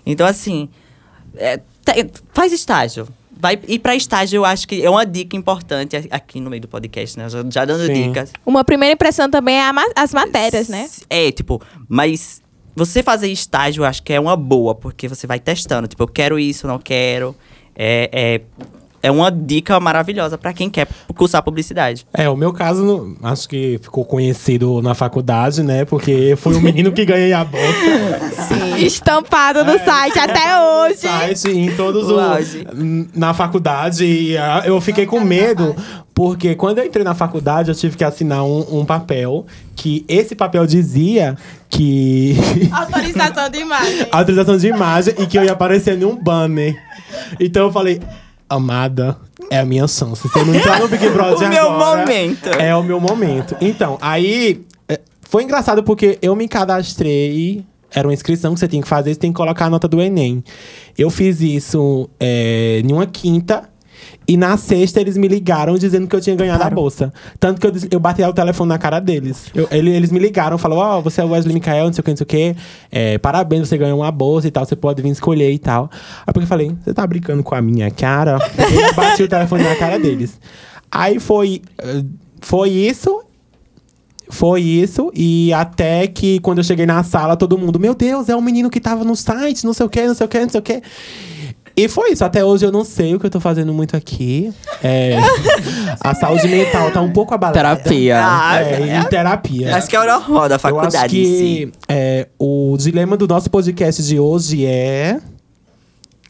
Então, 0.06 0.26
assim, 0.26 0.68
é, 1.36 1.58
te- 1.58 2.10
faz 2.32 2.52
estágio. 2.52 3.06
Vai, 3.36 3.58
e 3.68 3.78
para 3.78 3.94
estágio, 3.94 4.38
eu 4.38 4.44
acho 4.44 4.66
que 4.66 4.82
é 4.82 4.88
uma 4.88 5.04
dica 5.04 5.36
importante 5.36 5.96
aqui 6.10 6.40
no 6.40 6.48
meio 6.48 6.62
do 6.62 6.68
podcast, 6.68 7.18
né? 7.18 7.28
Já, 7.28 7.44
já 7.50 7.64
dando 7.64 7.84
Sim. 7.86 8.08
dicas. 8.08 8.32
Uma 8.46 8.64
primeira 8.64 8.94
impressão 8.94 9.28
também 9.28 9.56
é 9.60 9.70
ma- 9.72 9.84
as 9.94 10.14
matérias, 10.14 10.68
né? 10.68 10.88
É, 11.10 11.30
tipo, 11.30 11.60
mas 11.88 12.40
você 12.74 13.02
fazer 13.02 13.28
estágio, 13.28 13.82
eu 13.82 13.84
acho 13.86 14.02
que 14.02 14.12
é 14.12 14.20
uma 14.20 14.36
boa, 14.36 14.74
porque 14.74 15.08
você 15.08 15.26
vai 15.26 15.38
testando. 15.38 15.86
Tipo, 15.88 16.04
eu 16.04 16.08
quero 16.08 16.38
isso, 16.38 16.66
não 16.66 16.78
quero. 16.78 17.36
É, 17.76 18.08
é, 18.12 18.40
é 19.04 19.10
uma 19.10 19.30
dica 19.30 19.78
maravilhosa 19.78 20.38
pra 20.38 20.52
quem 20.54 20.70
quer 20.70 20.88
cursar 21.14 21.42
publicidade. 21.42 22.06
É, 22.12 22.26
o 22.28 22.34
meu 22.36 22.54
caso, 22.54 22.82
no- 22.82 23.16
acho 23.22 23.46
que 23.46 23.78
ficou 23.82 24.02
conhecido 24.02 24.80
na 24.80 24.94
faculdade, 24.94 25.62
né? 25.62 25.84
Porque 25.84 26.34
fui 26.36 26.54
o 26.54 26.60
menino 26.60 26.90
que 26.90 27.04
ganhei 27.04 27.34
a 27.34 27.44
bolsa. 27.44 27.68
Estampado 28.80 29.62
no 29.62 29.78
site 29.78 30.18
até 30.18 30.58
hoje. 30.60 30.96
site, 30.98 31.48
em 31.50 31.76
todos 31.76 32.08
os. 32.10 32.56
Na 33.14 33.34
faculdade. 33.34 34.04
E 34.06 34.38
ah, 34.38 34.62
eu 34.64 34.80
fiquei 34.80 35.04
com 35.04 35.20
medo, 35.20 35.76
porque 36.14 36.54
quando 36.54 36.78
eu 36.78 36.86
entrei 36.86 37.04
na 37.04 37.14
faculdade, 37.14 37.68
eu 37.70 37.74
tive 37.74 37.96
que 37.98 38.04
assinar 38.04 38.42
um, 38.44 38.80
um 38.80 38.84
papel 38.86 39.44
que 39.76 40.04
esse 40.08 40.34
papel 40.34 40.66
dizia 40.66 41.36
que. 41.68 42.36
Autorização 42.72 43.50
de 43.50 43.58
imagem. 43.58 44.06
autorização 44.10 44.56
de 44.56 44.66
imagem 44.68 45.14
e 45.18 45.26
que 45.26 45.36
eu 45.38 45.44
ia 45.44 45.52
aparecer 45.52 46.00
em 46.00 46.04
um 46.06 46.16
banner. 46.16 46.74
Então 47.38 47.64
eu 47.64 47.72
falei, 47.72 48.00
amada, 48.48 49.16
é 49.50 49.58
a 49.58 49.64
minha 49.64 49.86
chance. 49.86 50.28
Se 50.28 50.38
eu 50.38 50.44
não 50.46 50.54
entrar 50.54 50.80
no 50.80 50.88
Big 50.88 51.08
Brother 51.10 51.46
O 51.48 51.50
meu 51.50 51.70
agora, 51.70 52.00
momento. 52.00 52.48
É 52.50 52.74
o 52.74 52.82
meu 52.82 53.00
momento. 53.00 53.56
Então, 53.60 53.98
aí 54.00 54.64
é, 54.88 55.00
foi 55.22 55.44
engraçado 55.44 55.82
porque 55.82 56.18
eu 56.22 56.34
me 56.34 56.48
cadastrei. 56.48 57.64
Era 57.92 58.08
uma 58.08 58.14
inscrição 58.14 58.54
que 58.54 58.60
você 58.60 58.66
tem 58.66 58.80
que 58.80 58.88
fazer, 58.88 59.14
você 59.14 59.20
tem 59.20 59.32
que 59.32 59.36
colocar 59.36 59.66
a 59.66 59.70
nota 59.70 59.86
do 59.86 60.00
Enem. 60.00 60.42
Eu 60.98 61.10
fiz 61.10 61.40
isso 61.40 62.08
é, 62.18 62.82
em 62.84 62.92
uma 62.92 63.06
quinta. 63.06 63.68
E 64.26 64.36
na 64.36 64.56
sexta 64.56 65.00
eles 65.00 65.16
me 65.18 65.28
ligaram 65.28 65.76
dizendo 65.76 66.06
que 66.06 66.16
eu 66.16 66.20
tinha 66.20 66.34
ganhado 66.34 66.62
a 66.62 66.70
bolsa. 66.70 67.12
Tanto 67.38 67.60
que 67.60 67.66
eu, 67.66 67.72
eu 67.90 68.00
bati 68.00 68.22
o 68.22 68.32
telefone 68.32 68.68
na 68.70 68.78
cara 68.78 68.98
deles. 68.98 69.46
Eu- 69.54 69.68
ele- 69.70 69.90
eles 69.90 70.10
me 70.10 70.18
ligaram, 70.18 70.56
falou: 70.56 70.78
Ó, 70.78 71.00
você 71.02 71.20
é 71.20 71.24
o 71.24 71.28
Wesley 71.30 71.52
Mikael, 71.54 71.86
não 71.86 71.92
sei 71.92 72.00
o 72.00 72.04
que, 72.04 72.10
não 72.10 72.16
sei 72.16 72.24
o 72.24 72.26
que. 72.26 72.56
É, 72.90 73.18
parabéns, 73.18 73.68
você 73.68 73.76
ganhou 73.76 73.98
uma 74.00 74.10
bolsa 74.10 74.48
e 74.48 74.50
tal, 74.50 74.64
você 74.64 74.74
pode 74.74 75.02
vir 75.02 75.10
escolher 75.10 75.52
e 75.52 75.58
tal. 75.58 75.90
Aí 76.26 76.32
porque 76.32 76.44
eu 76.44 76.48
falei: 76.48 76.74
você 76.82 76.94
tá 76.94 77.06
brincando 77.06 77.42
com 77.42 77.54
a 77.54 77.60
minha 77.60 77.90
cara? 77.90 78.38
Eu 78.58 78.94
bati 78.96 79.22
o 79.24 79.28
telefone 79.28 79.62
na 79.62 79.76
cara 79.76 79.98
deles. 79.98 80.40
Aí 80.90 81.18
foi, 81.20 81.60
eh, 81.78 82.02
foi 82.40 82.70
isso. 82.70 83.20
Foi 84.30 84.62
isso. 84.62 85.12
E 85.14 85.52
até 85.52 86.06
que 86.06 86.38
quando 86.40 86.58
eu 86.58 86.64
cheguei 86.64 86.86
na 86.86 87.02
sala, 87.02 87.36
todo 87.36 87.58
mundo, 87.58 87.78
meu 87.78 87.94
Deus, 87.94 88.28
é 88.30 88.34
o 88.34 88.40
menino 88.40 88.70
que 88.70 88.80
tava 88.80 89.04
no 89.04 89.14
site, 89.14 89.66
não 89.66 89.74
sei 89.74 89.84
o 89.84 89.88
que, 89.88 90.06
não 90.06 90.14
sei 90.14 90.24
o 90.24 90.28
que, 90.28 90.40
não 90.40 90.48
sei 90.48 90.60
o 90.60 90.62
que. 90.62 90.82
E 91.76 91.88
foi 91.88 92.12
isso. 92.12 92.24
Até 92.24 92.44
hoje 92.44 92.64
eu 92.64 92.70
não 92.70 92.84
sei 92.84 93.14
o 93.14 93.20
que 93.20 93.26
eu 93.26 93.30
tô 93.30 93.40
fazendo 93.40 93.72
muito 93.74 93.96
aqui. 93.96 94.52
É, 94.82 95.16
a 96.00 96.14
saúde 96.14 96.46
mental 96.46 96.90
tá 96.92 97.00
um 97.00 97.10
pouco 97.12 97.34
abalada. 97.34 97.58
Terapia. 97.58 98.20
Ah, 98.22 98.60
É, 98.62 98.96
em 98.98 99.04
terapia. 99.04 99.76
Acho 99.76 99.88
que 99.88 99.96
é 99.96 100.00
o 100.00 100.06
normal 100.06 100.48
da 100.48 100.54
Eu 100.54 100.58
faculdade 100.60 100.96
acho 100.96 101.06
em 101.16 101.24
si. 101.24 101.72
que 101.72 101.72
é, 101.88 102.28
o 102.38 102.76
dilema 102.78 103.16
do 103.16 103.26
nosso 103.26 103.50
podcast 103.50 104.02
de 104.02 104.20
hoje 104.20 104.64
é. 104.64 105.18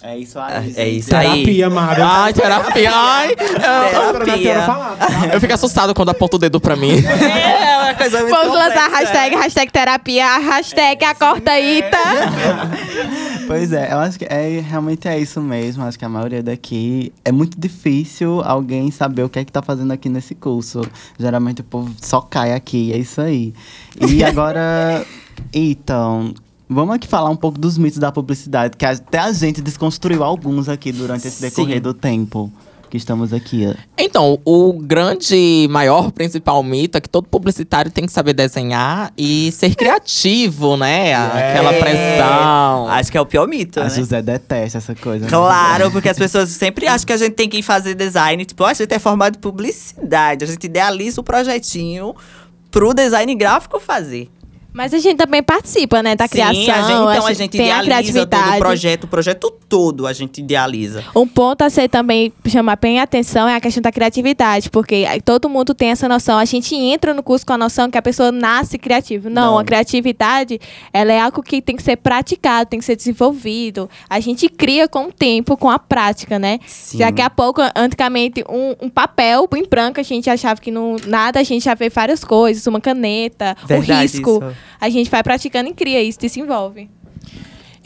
É 0.02 0.18
isso 0.18 0.38
aí. 0.38 0.54
É 0.54 0.60
gente. 0.84 0.98
isso 0.98 1.16
aí. 1.16 1.26
Terapia, 1.30 1.70
Mário. 1.70 2.04
Ai, 2.06 2.32
terapia. 2.34 2.90
Ai, 2.92 3.30
eu, 3.32 4.20
Terapia. 4.20 4.64
eu 5.32 5.40
fico 5.40 5.52
assustado 5.54 5.94
quando 5.94 6.10
aponta 6.10 6.36
o 6.36 6.38
dedo 6.38 6.60
pra 6.60 6.76
mim. 6.76 7.02
É 7.02 7.82
uma 7.84 7.94
coisa 7.94 8.18
muito 8.20 8.30
Vamos 8.34 8.54
lançar 8.54 8.80
a 8.84 8.90
complexa. 8.90 9.12
hashtag, 9.12 9.36
hashtag 9.36 9.72
terapia, 9.72 10.38
hashtag 10.38 11.04
a 11.06 11.14
corta 11.14 11.58
Ita. 11.58 11.98
Pois 13.46 13.72
é, 13.72 13.92
eu 13.92 13.98
acho 13.98 14.18
que 14.18 14.24
é, 14.24 14.60
realmente 14.60 15.08
é 15.08 15.18
isso 15.18 15.40
mesmo. 15.40 15.84
Acho 15.84 15.98
que 15.98 16.04
a 16.04 16.08
maioria 16.08 16.42
daqui 16.42 17.12
é 17.24 17.32
muito 17.32 17.58
difícil 17.58 18.40
alguém 18.42 18.90
saber 18.90 19.22
o 19.22 19.28
que 19.28 19.38
é 19.38 19.44
que 19.44 19.52
tá 19.52 19.62
fazendo 19.62 19.92
aqui 19.92 20.08
nesse 20.08 20.34
curso. 20.34 20.82
Geralmente 21.18 21.60
o 21.60 21.64
povo 21.64 21.94
só 22.00 22.20
cai 22.20 22.52
aqui, 22.52 22.92
é 22.92 22.98
isso 22.98 23.20
aí. 23.20 23.54
E 24.00 24.22
agora, 24.24 25.04
então, 25.52 26.34
vamos 26.68 26.94
aqui 26.94 27.06
falar 27.06 27.30
um 27.30 27.36
pouco 27.36 27.58
dos 27.58 27.78
mitos 27.78 27.98
da 27.98 28.10
publicidade, 28.10 28.76
que 28.76 28.84
até 28.84 29.18
a 29.18 29.32
gente 29.32 29.60
desconstruiu 29.60 30.22
alguns 30.24 30.68
aqui 30.68 30.92
durante 30.92 31.26
esse 31.26 31.40
decorrer 31.40 31.76
Sim. 31.76 31.82
do 31.82 31.94
tempo 31.94 32.52
que 32.94 32.98
estamos 32.98 33.32
aqui. 33.32 33.66
ó. 33.66 33.74
Então, 33.98 34.38
o 34.44 34.72
grande, 34.72 35.66
maior, 35.68 36.12
principal 36.12 36.62
mito 36.62 36.96
é 36.96 37.00
que 37.00 37.08
todo 37.08 37.26
publicitário 37.28 37.90
tem 37.90 38.06
que 38.06 38.12
saber 38.12 38.32
desenhar 38.34 39.12
e 39.18 39.50
ser 39.50 39.74
criativo, 39.74 40.76
né? 40.76 41.12
Aquela 41.12 41.72
É. 41.72 41.80
pressão. 41.80 42.86
Acho 42.88 43.10
que 43.10 43.18
é 43.18 43.20
o 43.20 43.26
pior 43.26 43.48
mito, 43.48 43.80
A 43.80 43.84
né? 43.84 43.90
José 43.90 44.22
detesta 44.22 44.78
essa 44.78 44.94
coisa. 44.94 45.24
né? 45.24 45.30
Claro, 45.30 45.90
porque 45.90 46.08
as 46.08 46.16
pessoas 46.16 46.50
sempre 46.50 46.86
acham 46.86 47.04
que 47.04 47.12
a 47.12 47.16
gente 47.16 47.32
tem 47.32 47.48
que 47.48 47.60
fazer 47.62 47.94
design. 47.94 48.44
Tipo, 48.44 48.62
"Ó, 48.62 48.66
a 48.68 48.74
gente 48.74 48.92
é 48.94 48.98
formado 49.00 49.36
em 49.36 49.40
publicidade. 49.40 50.44
A 50.44 50.46
gente 50.46 50.62
idealiza 50.64 51.20
o 51.20 51.24
projetinho 51.24 52.14
pro 52.70 52.94
design 52.94 53.34
gráfico 53.34 53.80
fazer. 53.80 54.30
Mas 54.74 54.92
a 54.92 54.98
gente 54.98 55.16
também 55.16 55.40
participa, 55.40 56.02
né, 56.02 56.16
da 56.16 56.24
Sim, 56.26 56.30
criação. 56.32 56.52
a 56.52 56.82
gente, 56.82 57.16
então 57.16 57.26
a 57.28 57.32
gente 57.32 57.50
tem 57.52 57.70
a 57.72 57.84
idealiza 57.84 58.12
todo 58.12 58.26
o 58.26 58.28
criatividade. 58.28 58.58
projeto. 58.58 59.04
O 59.04 59.06
projeto 59.06 59.50
todo 59.68 60.04
a 60.04 60.12
gente 60.12 60.38
idealiza. 60.40 61.04
Um 61.14 61.28
ponto 61.28 61.62
a 61.62 61.70
ser 61.70 61.88
também 61.88 62.32
chamar 62.48 62.76
bem 62.76 62.98
a 62.98 63.04
atenção 63.04 63.48
é 63.48 63.54
a 63.54 63.60
questão 63.60 63.80
da 63.80 63.92
criatividade, 63.92 64.70
porque 64.70 65.04
todo 65.24 65.48
mundo 65.48 65.74
tem 65.74 65.90
essa 65.90 66.08
noção. 66.08 66.36
A 66.38 66.44
gente 66.44 66.74
entra 66.74 67.14
no 67.14 67.22
curso 67.22 67.46
com 67.46 67.52
a 67.52 67.58
noção 67.58 67.88
que 67.88 67.96
a 67.96 68.02
pessoa 68.02 68.32
nasce 68.32 68.76
criativa. 68.76 69.30
Não, 69.30 69.52
Não. 69.52 69.58
a 69.60 69.64
criatividade 69.64 70.60
ela 70.92 71.12
é 71.12 71.20
algo 71.20 71.40
que 71.40 71.62
tem 71.62 71.76
que 71.76 71.82
ser 71.82 71.96
praticado, 71.96 72.68
tem 72.70 72.80
que 72.80 72.84
ser 72.84 72.96
desenvolvido. 72.96 73.88
A 74.10 74.18
gente 74.18 74.48
cria 74.48 74.88
com 74.88 75.06
o 75.06 75.12
tempo, 75.12 75.56
com 75.56 75.70
a 75.70 75.78
prática, 75.78 76.36
né? 76.36 76.58
Sim. 76.66 76.98
Daqui 76.98 77.22
a 77.22 77.30
pouco, 77.30 77.60
antigamente, 77.76 78.42
um, 78.48 78.74
um 78.86 78.88
papel 78.90 79.48
em 79.54 79.68
branco, 79.68 80.00
a 80.00 80.02
gente 80.02 80.28
achava 80.28 80.60
que 80.60 80.72
não 80.72 80.96
nada, 81.06 81.38
a 81.38 81.44
gente 81.44 81.64
já 81.64 81.76
fez 81.76 81.92
várias 81.94 82.24
coisas, 82.24 82.66
uma 82.66 82.80
caneta, 82.80 83.56
o 83.62 83.66
Verdade 83.68 84.02
risco. 84.02 84.42
isso. 84.44 84.63
A 84.80 84.88
gente 84.88 85.10
vai 85.10 85.22
praticando 85.22 85.70
e 85.70 85.74
cria 85.74 86.02
isso, 86.02 86.18
desenvolve. 86.18 86.90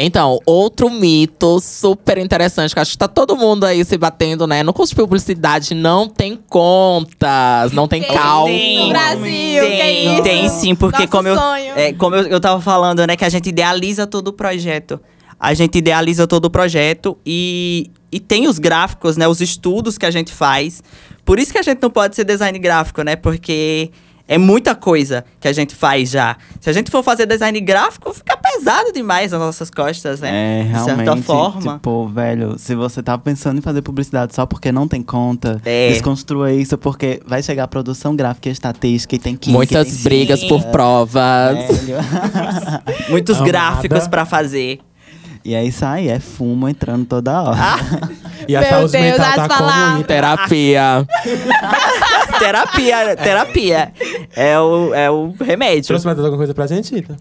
Então, 0.01 0.39
outro 0.47 0.89
mito 0.89 1.59
super 1.59 2.19
interessante, 2.19 2.73
que 2.73 2.79
acho 2.79 2.93
que 2.93 2.99
tá 2.99 3.09
todo 3.09 3.35
mundo 3.35 3.65
aí 3.65 3.85
se 3.85 3.99
batendo, 3.99 4.47
né? 4.47 4.63
No 4.63 4.73
curso 4.73 4.95
de 4.95 5.01
publicidade 5.01 5.75
não 5.75 6.09
tem 6.09 6.39
contas, 6.49 7.73
não 7.73 7.89
tem 7.89 8.03
Tem. 8.03 8.15
cálculo. 8.15 8.55
Tem. 8.55 8.79
No 8.79 8.89
Brasil, 8.91 9.25
que 9.25 9.59
é 9.59 9.83
tem, 9.83 10.15
isso? 10.15 10.23
tem 10.23 10.49
sim, 10.49 10.75
porque 10.77 10.99
Nosso 10.99 11.11
como, 11.11 11.27
eu, 11.27 11.37
sonho. 11.37 11.73
é, 11.75 11.93
como 11.93 12.15
eu, 12.15 12.29
eu 12.29 12.41
tava 12.41 12.61
falando, 12.61 13.05
né, 13.05 13.17
que 13.17 13.25
a 13.25 13.29
gente 13.29 13.49
idealiza 13.49 14.07
todo 14.07 14.29
o 14.29 14.33
projeto. 14.33 15.01
A 15.41 15.53
gente 15.53 15.77
idealiza 15.79 16.29
todo 16.29 16.45
o 16.45 16.51
projeto 16.51 17.19
e, 17.27 17.91
e 18.13 18.21
tem 18.21 18.47
os 18.47 18.61
gráficos, 18.61 19.17
né, 19.17 19.27
os 19.27 19.41
estudos 19.41 19.99
que 19.99 20.07
a 20.07 20.13
gente 20.13 20.33
faz. 20.33 20.81
Por 21.25 21.41
isso 21.41 21.51
que 21.51 21.59
a 21.59 21.63
gente 21.63 21.83
não 21.83 21.91
pode 21.91 22.15
ser 22.15 22.23
design 22.23 22.57
gráfico, 22.61 23.03
né, 23.03 23.17
porque 23.17 23.91
é 24.29 24.39
muita 24.39 24.75
coisa 24.75 25.25
que 25.41 25.49
a 25.49 25.53
gente 25.53 25.75
faz 25.75 26.11
já. 26.11 26.37
Se 26.61 26.69
a 26.71 26.73
gente 26.73 26.91
for 26.91 27.03
fazer 27.03 27.27
design 27.27 27.59
gráfico, 27.61 28.13
fica 28.13 28.37
pesado 28.37 28.93
demais 28.93 29.33
nas 29.33 29.41
nossas 29.41 29.71
costas, 29.71 30.21
né? 30.21 30.61
É, 30.61 30.63
De 30.65 30.69
realmente. 30.69 30.97
certa 31.07 31.17
forma. 31.23 31.73
Tipo, 31.75 32.07
velho, 32.09 32.59
se 32.59 32.75
você 32.75 33.03
tá 33.03 33.17
pensando 33.17 33.59
em 33.59 33.63
fazer 33.63 33.83
publicidade 33.83 34.35
só 34.35 34.45
porque 34.47 34.71
não 34.71 34.87
tem 34.87 35.03
conta, 35.03 35.61
É. 35.65 35.89
desconstrua 35.91 36.53
isso, 36.53 36.77
porque 36.79 37.21
vai 37.27 37.43
chegar 37.43 37.65
a 37.65 37.69
produção 37.69 38.15
gráfica 38.15 38.49
e 38.49 38.53
estatística 38.53 39.15
e 39.17 39.19
tem 39.19 39.37
que. 39.37 39.51
Muitas 39.51 40.03
brigas 40.03 40.45
por 40.45 40.63
provas. 40.67 41.57
Muitos 43.09 43.37
Amada. 43.37 43.51
gráficos 43.51 44.07
pra 44.07 44.25
fazer. 44.27 44.81
E 45.49 45.55
é 45.55 45.65
isso 45.65 45.83
aí, 45.83 46.09
é 46.09 46.21
fumo 46.21 46.69
entrando 46.69 47.07
toda 47.07 47.41
hora. 47.41 47.59
E 48.47 48.55
a 48.55 48.63
saúde 48.69 48.93
Deus, 48.93 49.05
mental 49.05 49.33
tá 49.35 49.49
palavras. 49.49 49.93
como 49.93 50.05
Terapia. 50.05 51.07
terapia, 52.39 53.17
terapia. 53.17 53.93
É 54.37 54.59
o, 54.61 54.93
é 54.95 55.11
o 55.11 55.35
remédio. 55.41 55.85
Trouxe 55.87 56.05
mais 56.05 56.19
alguma 56.19 56.37
coisa 56.37 56.53
pra 56.53 56.67
gente, 56.67 56.95
Ita? 56.95 57.17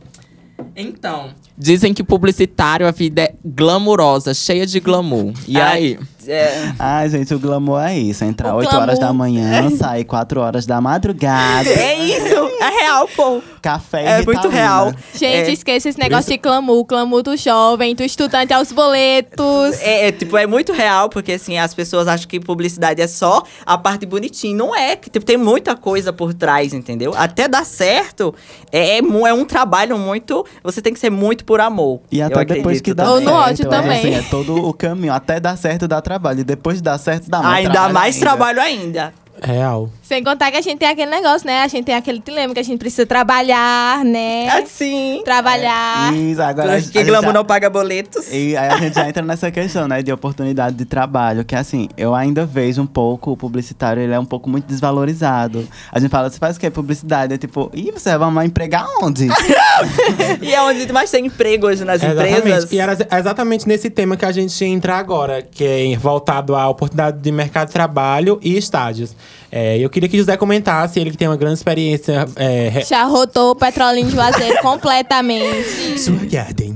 Então, 0.75 1.29
dizem 1.57 1.93
que 1.93 2.03
publicitário 2.03 2.85
a 2.85 2.91
vida 2.91 3.21
é 3.21 3.33
glamurosa, 3.45 4.33
cheia 4.33 4.65
de 4.65 4.81
glamour. 4.81 5.31
E 5.47 5.57
Ah, 5.57 5.69
aí? 5.69 5.97
É, 6.27 6.73
Ai, 6.77 7.09
gente, 7.09 7.33
o 7.33 7.39
glamour 7.39 7.81
é 7.81 7.97
isso. 7.97 8.23
Entrar 8.23 8.53
O 8.53 8.57
8 8.57 8.75
horas 8.75 8.99
da 8.99 9.05
glamour. 9.07 9.17
manhã, 9.29 9.69
sair 9.71 10.03
4 10.03 10.39
horas 10.41 10.65
da 10.65 10.79
madrugada. 10.81 11.69
é 11.69 11.95
isso, 11.95 12.35
é 12.61 12.69
real, 12.81 13.07
pô. 13.15 13.41
Café 13.61 14.03
e 14.03 14.21
É 14.21 14.25
muito 14.25 14.47
real. 14.49 14.91
Gente, 15.13 15.25
É. 15.49 15.51
esqueça 15.51 15.89
esse 15.89 15.99
negócio 15.99 16.31
de 16.31 16.37
clamor, 16.37 16.83
clamor 16.85 17.21
do 17.23 17.35
jovem, 17.35 17.95
do 17.95 18.03
estudante 18.03 18.53
aos 18.53 18.71
boletos. 18.71 19.79
É, 19.81 20.07
é, 20.07 20.11
tipo, 20.11 20.37
é 20.37 20.45
muito 20.45 20.73
real, 20.73 21.09
porque 21.09 21.33
assim, 21.33 21.57
as 21.57 21.73
pessoas 21.73 22.07
acham 22.07 22.27
que 22.27 22.39
publicidade 22.39 23.01
é 23.01 23.07
só 23.07 23.43
a 23.65 23.77
parte 23.77 24.05
bonitinha. 24.05 24.55
Não 24.55 24.75
é, 24.75 24.95
que 24.95 25.09
tipo, 25.09 25.25
tem 25.25 25.37
muita 25.37 25.75
coisa 25.75 26.11
por 26.13 26.33
trás, 26.33 26.73
entendeu? 26.73 27.13
Até 27.15 27.47
dar 27.47 27.65
certo, 27.65 28.33
é, 28.71 28.97
é, 28.97 28.99
é 28.99 29.33
um 29.33 29.45
trabalho 29.45 29.97
muito. 29.97 30.45
Você 30.63 30.81
tem 30.81 30.93
que 30.93 30.99
ser 30.99 31.09
muito 31.09 31.43
por 31.45 31.59
amor. 31.59 32.01
E 32.11 32.21
até 32.21 32.45
depois 32.45 32.81
que 32.81 32.93
dá 32.93 33.09
Ou 33.09 33.17
certo. 33.17 33.29
no 33.29 33.35
ódio 33.35 33.65
é, 33.65 33.69
também. 33.69 33.99
assim, 33.99 34.13
é 34.13 34.21
todo 34.29 34.67
o 34.67 34.73
caminho. 34.73 35.13
Até 35.13 35.39
dar 35.39 35.57
certo 35.57 35.87
dá 35.87 36.01
trabalho. 36.01 36.16
E 36.41 36.43
depois 36.43 36.77
de 36.77 36.83
dar 36.83 36.97
certo 36.97 37.29
dá 37.29 37.41
mais 37.41 37.57
Ainda 37.59 37.71
trabalho. 37.71 37.93
mais 37.93 38.15
ainda. 38.15 38.25
trabalho 38.25 38.61
ainda. 38.61 39.13
Real. 39.41 39.89
Sem 40.01 40.23
contar 40.23 40.49
que 40.51 40.57
a 40.57 40.61
gente 40.61 40.77
tem 40.79 40.87
aquele 40.87 41.11
negócio, 41.11 41.45
né? 41.45 41.61
A 41.63 41.67
gente 41.67 41.85
tem 41.85 41.95
aquele 41.95 42.19
dilema 42.19 42.53
que 42.53 42.59
a 42.59 42.63
gente 42.63 42.79
precisa 42.79 43.05
trabalhar, 43.05 44.03
né? 44.05 44.47
Assim. 44.49 45.21
Trabalhar. 45.25 46.13
Isso, 46.13 46.41
agora 46.41 46.73
a 46.73 46.75
gente- 46.79 46.85
Porque 46.85 46.97
a 46.99 47.01
gente 47.01 47.09
glamour 47.11 47.27
já- 47.27 47.33
não 47.33 47.45
paga 47.45 47.69
boletos. 47.69 48.25
E 48.31 48.55
aí 48.55 48.69
a 48.69 48.77
gente 48.77 48.93
já 48.95 49.07
entra 49.07 49.21
nessa 49.23 49.51
questão, 49.51 49.87
né, 49.87 50.01
de 50.01 50.11
oportunidade 50.11 50.75
de 50.75 50.85
trabalho, 50.85 51.43
que 51.43 51.55
assim, 51.55 51.89
eu 51.97 52.15
ainda 52.15 52.45
vejo 52.45 52.81
um 52.81 52.87
pouco 52.87 53.31
o 53.31 53.37
publicitário, 53.37 54.01
ele 54.01 54.13
é 54.13 54.19
um 54.19 54.25
pouco 54.25 54.49
muito 54.49 54.65
desvalorizado. 54.65 55.67
A 55.91 55.99
gente 55.99 56.09
fala, 56.09 56.29
você 56.29 56.37
faz 56.39 56.55
o 56.57 56.59
quê? 56.59 56.69
Publicidade, 56.69 57.33
é 57.33 57.37
tipo, 57.37 57.69
ih, 57.73 57.91
você 57.91 58.17
vai 58.17 58.31
mais 58.31 58.47
empregar 58.49 58.85
onde? 59.01 59.27
e 60.41 60.53
é 60.53 60.61
onde 60.61 60.91
mais 60.91 61.11
tem 61.11 61.25
emprego 61.25 61.67
hoje 61.67 61.83
nas 61.85 62.01
empresas. 62.01 62.45
Exatamente. 62.45 62.75
E 62.75 62.79
era 62.79 62.93
ex- 62.93 63.07
exatamente 63.11 63.67
nesse 63.67 63.89
tema 63.89 64.15
que 64.17 64.25
a 64.25 64.31
gente 64.31 64.59
ia 64.63 64.67
entrar 64.69 64.97
agora, 64.97 65.41
que 65.41 65.63
é 65.93 65.97
voltado 65.97 66.55
à 66.55 66.67
oportunidade 66.69 67.19
de 67.19 67.31
mercado 67.31 67.67
de 67.67 67.73
trabalho 67.73 68.39
e 68.41 68.57
estágios. 68.57 69.15
É, 69.49 69.77
eu 69.79 69.89
queria 69.89 70.09
que 70.09 70.17
José 70.17 70.35
comentasse, 70.35 70.99
ele 70.99 71.09
que 71.09 71.17
tem 71.17 71.27
uma 71.27 71.37
grande 71.37 71.53
experiência. 71.55 72.25
É, 72.35 72.67
re- 72.69 72.83
Já 72.83 73.05
rotou 73.05 73.51
o 73.51 73.55
petrolinho 73.55 74.07
de 74.07 74.11
Juazeiro 74.13 74.61
completamente. 74.61 75.97
Sua 75.99 76.17
Garden. 76.25 76.75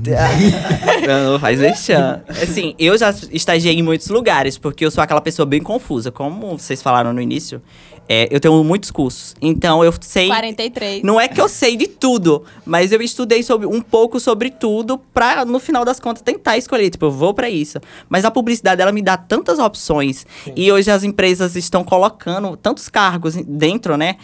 Não, 1.06 1.32
não 1.32 1.38
faz 1.38 1.58
vexame. 1.60 2.22
Assim, 2.42 2.74
eu 2.78 2.96
já 2.96 3.14
estagiei 3.30 3.74
em 3.78 3.82
muitos 3.82 4.08
lugares, 4.08 4.56
porque 4.56 4.84
eu 4.84 4.90
sou 4.90 5.02
aquela 5.04 5.20
pessoa 5.20 5.44
bem 5.44 5.60
confusa. 5.62 6.10
Como 6.10 6.56
vocês 6.58 6.80
falaram 6.80 7.12
no 7.12 7.20
início, 7.20 7.60
é, 8.08 8.28
eu 8.30 8.40
tenho 8.40 8.62
muitos 8.64 8.90
cursos. 8.90 9.34
Então 9.40 9.84
eu 9.84 9.92
sei. 10.00 10.26
43. 10.28 11.02
Não 11.02 11.20
é 11.20 11.28
que 11.28 11.40
eu 11.40 11.48
sei 11.48 11.76
de 11.76 11.86
tudo, 11.86 12.44
mas 12.64 12.92
eu 12.92 13.00
estudei 13.00 13.42
sobre, 13.42 13.66
um 13.66 13.80
pouco 13.80 14.18
sobre 14.18 14.50
tudo 14.50 14.98
pra, 14.98 15.44
no 15.44 15.58
final 15.58 15.84
das 15.84 16.00
contas, 16.00 16.22
tentar 16.22 16.56
escolher. 16.58 16.90
Tipo, 16.90 17.06
eu 17.06 17.10
vou 17.10 17.32
pra 17.32 17.48
isso. 17.48 17.78
Mas 18.08 18.24
a 18.24 18.30
publicidade, 18.30 18.82
ela 18.82 18.92
me 18.92 19.02
dá 19.02 19.16
tantas 19.16 19.58
opções. 19.58 20.26
E 20.56 20.70
hoje 20.70 20.90
as 20.90 21.04
empresas 21.04 21.56
estão 21.56 21.84
colocando 21.84 22.56
tantos 22.56 22.88
cargos 22.88 23.34
dentro, 23.34 23.96
né? 23.96 24.16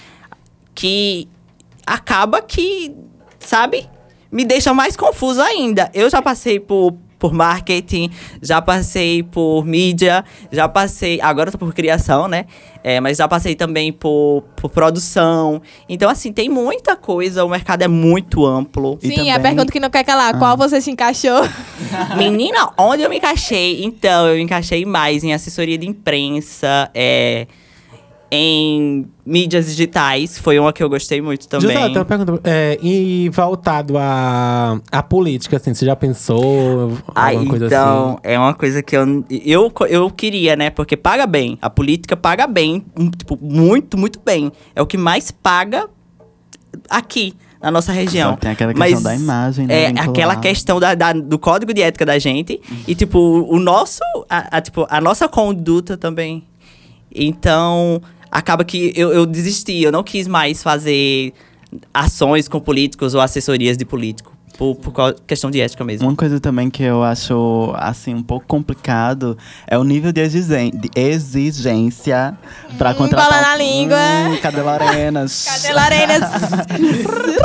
Que 0.75 1.29
acaba 1.87 2.43
que, 2.43 2.95
sabe? 3.39 3.89
Me 4.31 4.45
deixa 4.45 4.75
mais 4.75 4.97
confuso 4.97 5.41
ainda. 5.41 5.91
Eu 5.95 6.11
já 6.11 6.21
passei 6.21 6.61
por, 6.61 6.95
por 7.19 7.33
marketing, 7.33 8.11
já 8.41 8.63
passei 8.63 9.23
por 9.23 9.65
mídia, 9.65 10.25
já 10.53 10.69
passei. 10.69 11.21
Agora 11.21 11.49
eu 11.49 11.53
tô 11.53 11.59
por 11.59 11.75
criação, 11.75 12.29
né? 12.29 12.45
É, 12.85 13.01
mas 13.01 13.19
já 13.19 13.27
passei 13.27 13.55
também 13.55 13.93
por, 13.93 14.45
por 14.57 14.71
produção. 14.71 15.61
Então, 15.89 16.09
assim, 16.09 16.33
tem 16.33 16.49
muita 16.49 16.95
coisa, 16.97 17.45
o 17.45 17.49
mercado 17.49 17.83
é 17.83 17.89
muito 17.89 18.47
amplo. 18.47 18.99
E 19.03 19.09
Sim, 19.09 19.17
também- 19.17 19.33
a 19.33 19.41
pergunta 19.41 19.73
que 19.73 19.81
não 19.81 19.91
quer 19.91 20.05
calar. 20.05 20.39
Qual 20.39 20.57
você 20.57 20.81
se 20.81 20.91
encaixou? 20.91 21.41
Menina, 22.17 22.71
onde 22.79 23.03
eu 23.03 23.11
me 23.11 23.17
encaixei? 23.17 23.85
Então, 23.85 24.29
eu 24.29 24.37
me 24.37 24.43
encaixei 24.43 24.85
mais 24.85 25.25
em 25.25 25.33
assessoria 25.35 25.77
de 25.77 25.87
imprensa, 25.89 26.91
é, 26.95 27.47
em 28.31 29.07
mídias 29.25 29.67
digitais, 29.67 30.39
foi 30.39 30.59
uma 30.59 30.73
que 30.73 30.83
eu 30.83 30.89
gostei 30.89 31.21
muito 31.23 31.49
também. 31.49 31.71
Eu 31.75 31.83
tenho 31.85 31.99
uma 31.99 32.05
pergunta. 32.05 32.41
É, 32.45 32.79
e 32.83 33.29
voltado 33.31 33.97
à, 33.97 34.79
à 34.93 35.03
política, 35.03 35.57
assim, 35.57 35.73
você 35.73 35.87
já 35.87 35.97
pensou 35.97 36.93
Ah, 37.15 37.29
alguma 37.29 37.47
coisa 37.51 37.67
então, 37.67 38.09
assim? 38.11 38.19
é 38.25 38.39
uma 38.39 38.53
coisa 38.55 38.83
que 38.83 38.95
eu, 38.97 39.25
eu, 39.31 39.73
eu 39.89 40.11
queria, 40.11 40.57
né? 40.57 40.69
Porque 40.71 40.97
paga 40.97 41.27
bem. 41.27 41.57
A 41.63 41.71
política 41.71 42.17
paga 42.17 42.47
bem, 42.47 42.85
um, 42.99 43.11
tipo, 43.11 43.39
muito, 43.41 43.97
muito 43.97 44.21
bem. 44.25 44.53
É 44.77 44.83
o 44.83 44.87
que 44.87 44.99
mais 44.99 45.31
paga 45.31 45.89
aqui, 46.91 47.33
na 47.63 47.71
nossa 47.71 47.93
região. 47.93 48.33
Só 48.33 48.37
tem 48.37 48.51
aquela 48.51 48.75
questão 48.75 48.91
Mas 48.91 49.03
da 49.03 49.15
imagem, 49.17 49.67
né, 49.67 49.75
É, 49.75 49.87
vinculada. 49.89 50.11
aquela 50.11 50.37
questão 50.37 50.79
da, 50.79 50.95
da- 50.95 51.13
do 51.15 51.39
código 51.39 51.73
de 51.73 51.81
ética 51.83 52.05
da 52.05 52.19
gente. 52.19 52.61
E, 52.87 52.95
tipo, 52.95 53.19
o 53.19 53.59
nosso... 53.59 54.01
A, 54.29 54.59
a, 54.59 54.61
tipo, 54.61 54.87
a 54.91 55.01
nossa 55.01 55.27
conduta 55.29 55.97
também. 55.97 56.45
Então, 57.15 58.01
acaba 58.31 58.65
que 58.65 58.93
eu, 58.97 59.13
eu 59.13 59.27
desisti. 59.27 59.83
Eu 59.83 59.93
não 59.93 60.03
quis 60.03 60.27
mais 60.27 60.63
fazer 60.63 61.33
ações 61.93 62.49
com 62.49 62.61
políticos 62.61 63.15
ou 63.15 63.21
assessorias 63.21 63.77
de 63.77 63.85
político. 63.85 64.37
Por, 64.57 64.75
por 64.75 65.15
questão 65.25 65.53
de 65.53 65.61
ética 65.61 65.85
mesmo. 65.85 66.09
Uma 66.09 66.17
coisa 66.17 66.41
também 66.41 66.69
que 66.69 66.83
eu 66.83 67.05
acho, 67.05 67.73
assim, 67.77 68.13
um 68.13 68.25
pouco 68.25 68.45
complicado 68.45 69.39
é 69.69 69.79
o 69.79 69.85
nível 69.85 70.11
de, 70.11 70.21
exigência 70.97 72.37
pra 72.77 72.91
Hum, 72.91 72.95
contratar... 72.95 73.29
bola 73.31 73.41
na 73.41 73.57
língua. 73.57 73.97
Hum, 73.97 74.37
cadê 74.43 74.61
Lorena? 74.61 75.27
Cadê 75.47 75.73
Lorena? 75.73 76.15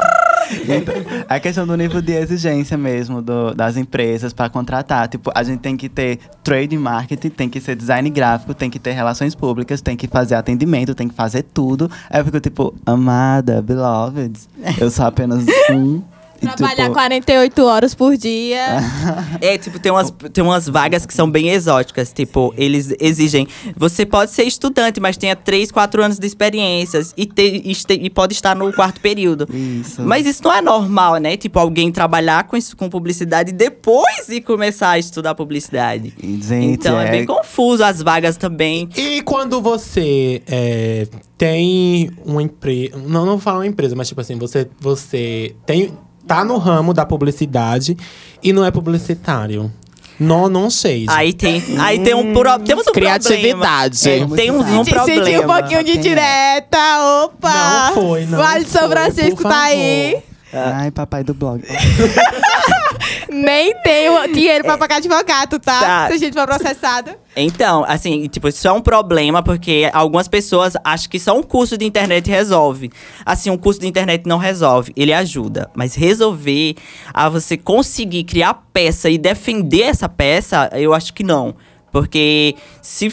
Então, 1.33 1.37
a 1.37 1.39
questão 1.39 1.65
do 1.67 1.75
nível 1.75 2.01
de 2.01 2.11
exigência 2.13 2.77
mesmo 2.77 3.21
do- 3.21 3.53
das 3.55 3.75
empresas 3.75 4.33
para 4.33 4.49
contratar. 4.49 5.07
Tipo, 5.07 5.31
a 5.33 5.41
gente 5.43 5.59
tem 5.61 5.75
que 5.75 5.89
ter 5.89 6.19
trade 6.43 6.77
marketing, 6.77 7.29
tem 7.29 7.49
que 7.49 7.59
ser 7.59 7.75
design 7.75 8.07
gráfico, 8.09 8.53
tem 8.53 8.69
que 8.69 8.77
ter 8.79 8.91
relações 8.91 9.33
públicas, 9.33 9.81
tem 9.81 9.97
que 9.97 10.07
fazer 10.07 10.35
atendimento, 10.35 10.93
tem 10.93 11.07
que 11.07 11.15
fazer 11.15 11.41
tudo. 11.43 11.89
Aí 12.09 12.21
eu 12.21 12.25
fico 12.25 12.39
tipo, 12.39 12.73
amada, 12.85 13.61
beloved, 13.61 14.39
eu 14.79 14.91
sou 14.91 15.05
apenas 15.05 15.43
um. 15.71 16.01
E, 16.43 16.55
Trabalhar 16.55 16.83
tipo, 16.83 16.93
48 16.93 17.65
horas 17.65 17.95
por 17.95 18.17
dia. 18.17 18.77
É, 19.41 19.57
tipo, 19.57 19.79
tem 19.79 19.91
umas, 19.91 20.13
tem 20.31 20.43
umas 20.43 20.67
vagas 20.67 21.05
que 21.05 21.13
são 21.13 21.29
bem 21.29 21.50
exóticas. 21.50 22.12
Tipo, 22.13 22.53
eles 22.57 22.93
exigem. 23.00 23.47
Você 23.75 24.05
pode 24.05 24.31
ser 24.31 24.43
estudante, 24.43 25.00
mas 25.00 25.17
tenha 25.17 25.35
3, 25.35 25.71
4 25.71 26.03
anos 26.03 26.19
de 26.19 26.27
experiências 26.27 27.13
e, 27.17 27.25
ter, 27.25 27.62
e, 27.65 27.75
e 28.01 28.09
pode 28.09 28.33
estar 28.33 28.55
no 28.55 28.71
quarto 28.73 29.00
período. 29.00 29.47
Isso. 29.53 30.01
Mas 30.01 30.25
isso 30.25 30.43
não 30.43 30.53
é 30.53 30.62
normal, 30.62 31.17
né? 31.17 31.38
Tipo, 31.38 31.59
alguém 31.59 31.91
trabalhar 31.91 32.43
com, 32.45 32.57
isso, 32.57 32.75
com 32.75 32.89
publicidade 32.89 33.50
e 33.50 33.53
depois 33.53 34.29
ir 34.29 34.41
começar 34.41 34.91
a 34.91 35.00
estudar 35.00 35.35
publicidade. 35.35 36.13
E, 36.21 36.41
gente, 36.41 36.65
então 36.65 37.00
é, 37.00 37.07
é- 37.07 37.12
bem 37.12 37.25
confuso 37.25 37.83
as 37.83 38.01
vagas 38.01 38.38
também. 38.38 38.89
E 38.95 39.21
quando 39.21 39.62
você 39.62 40.41
é, 40.47 41.07
tem 41.38 42.09
uma 42.25 42.41
empresa. 42.41 42.97
Não, 42.97 43.25
não 43.25 43.33
vou 43.33 43.39
falar 43.39 43.59
uma 43.59 43.67
empresa, 43.67 43.95
mas 43.95 44.07
tipo 44.07 44.21
assim, 44.21 44.38
você, 44.38 44.67
você 44.79 45.55
tem, 45.65 45.91
tá 46.27 46.44
no 46.44 46.58
ramo 46.58 46.94
da 46.94 47.06
publicidade 47.06 47.98
e 48.42 48.51
não 48.53 48.65
é 48.65 48.72
publicitário. 48.72 49.72
Não, 50.20 50.48
não 50.48 50.70
sei. 50.70 51.06
Aí 51.10 51.34
tem, 51.34 51.62
aí 51.80 52.00
tem 52.00 52.13
um 52.13 52.34
pro, 52.34 52.60
temos 52.60 52.88
um 52.88 52.92
Criatividade. 52.92 54.00
problema. 54.00 54.34
É, 54.34 54.38
tem 54.38 54.51
um, 54.51 54.60
um 54.60 54.86
problema. 54.86 55.25
Senti 55.25 55.39
um 55.39 55.48
pouquinho 55.48 55.84
de 55.84 55.98
direta. 55.98 57.24
Opa! 57.25 57.88
Não 57.88 57.94
foi, 57.96 58.25
não 58.25 58.38
Vale 58.38 58.65
foi, 58.65 58.80
São 58.80 58.89
Francisco 58.89 59.44
tá 59.44 59.63
aí. 59.63 60.18
Ai, 60.53 60.92
papai 60.92 61.24
do 61.24 61.34
blog. 61.34 61.63
Nem 63.33 63.73
tenho 63.81 64.27
dinheiro 64.31 64.63
pra 64.63 64.77
pagar 64.77 64.97
advogado, 64.97 65.59
tá? 65.59 65.79
Tá. 65.79 66.07
Se 66.07 66.13
a 66.13 66.17
gente 66.17 66.33
for 66.33 66.45
processado. 66.45 67.11
Então, 67.35 67.83
assim, 67.87 68.27
tipo, 68.27 68.47
isso 68.47 68.67
é 68.67 68.71
um 68.71 68.81
problema 68.81 69.41
porque 69.41 69.89
algumas 69.91 70.27
pessoas 70.27 70.73
acham 70.83 71.09
que 71.09 71.19
só 71.19 71.35
um 71.37 71.41
curso 71.41 71.77
de 71.77 71.85
internet 71.85 72.29
resolve. 72.29 72.91
Assim, 73.25 73.49
um 73.49 73.57
curso 73.57 73.79
de 73.79 73.87
internet 73.87 74.27
não 74.27 74.37
resolve, 74.37 74.93
ele 74.95 75.11
ajuda. 75.11 75.69
Mas 75.75 75.95
resolver 75.95 76.75
a 77.13 77.27
você 77.29 77.57
conseguir 77.57 78.23
criar 78.23 78.53
peça 78.71 79.09
e 79.09 79.17
defender 79.17 79.81
essa 79.81 80.07
peça, 80.07 80.69
eu 80.73 80.93
acho 80.93 81.13
que 81.13 81.23
não. 81.23 81.55
Porque 81.91 82.55
se 82.81 83.11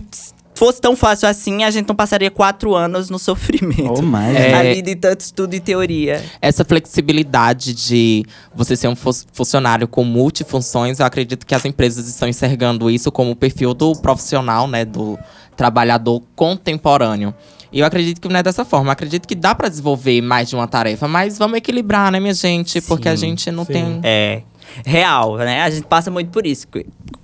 fosse 0.60 0.80
tão 0.80 0.94
fácil 0.94 1.26
assim, 1.26 1.64
a 1.64 1.70
gente 1.70 1.88
não 1.88 1.94
passaria 1.96 2.30
quatro 2.30 2.74
anos 2.74 3.08
no 3.10 3.18
sofrimento. 3.18 3.90
Ou 3.96 4.02
mais. 4.02 4.36
É. 4.36 4.54
Ali 4.54 4.82
de 4.82 4.94
tanto 4.94 5.20
estudo 5.22 5.54
e 5.54 5.58
teoria. 5.60 6.22
Essa 6.40 6.64
flexibilidade 6.64 7.72
de 7.74 8.24
você 8.54 8.76
ser 8.76 8.86
um 8.88 8.94
fu- 8.94 9.10
funcionário 9.32 9.88
com 9.88 10.04
multifunções, 10.04 11.00
eu 11.00 11.06
acredito 11.06 11.46
que 11.46 11.54
as 11.54 11.64
empresas 11.64 12.06
estão 12.06 12.28
enxergando 12.28 12.90
isso 12.90 13.10
como 13.10 13.30
o 13.30 13.36
perfil 13.36 13.72
do 13.72 13.92
profissional, 13.96 14.68
né, 14.68 14.84
do 14.84 15.18
trabalhador 15.56 16.22
contemporâneo. 16.36 17.34
E 17.72 17.80
eu 17.80 17.86
acredito 17.86 18.20
que 18.20 18.28
não 18.28 18.38
é 18.38 18.42
dessa 18.42 18.64
forma. 18.64 18.88
Eu 18.88 18.92
acredito 18.92 19.26
que 19.26 19.34
dá 19.34 19.54
para 19.54 19.68
desenvolver 19.68 20.20
mais 20.20 20.48
de 20.48 20.56
uma 20.56 20.66
tarefa, 20.68 21.08
mas 21.08 21.38
vamos 21.38 21.56
equilibrar, 21.56 22.12
né, 22.12 22.20
minha 22.20 22.34
gente? 22.34 22.80
Porque 22.82 23.08
a 23.08 23.16
Sim, 23.16 23.28
gente 23.28 23.50
não 23.50 23.64
sim. 23.64 23.72
tem. 23.72 24.00
É. 24.02 24.42
Real, 24.84 25.36
né? 25.36 25.62
A 25.62 25.70
gente 25.70 25.86
passa 25.86 26.10
muito 26.10 26.30
por 26.30 26.46
isso. 26.46 26.66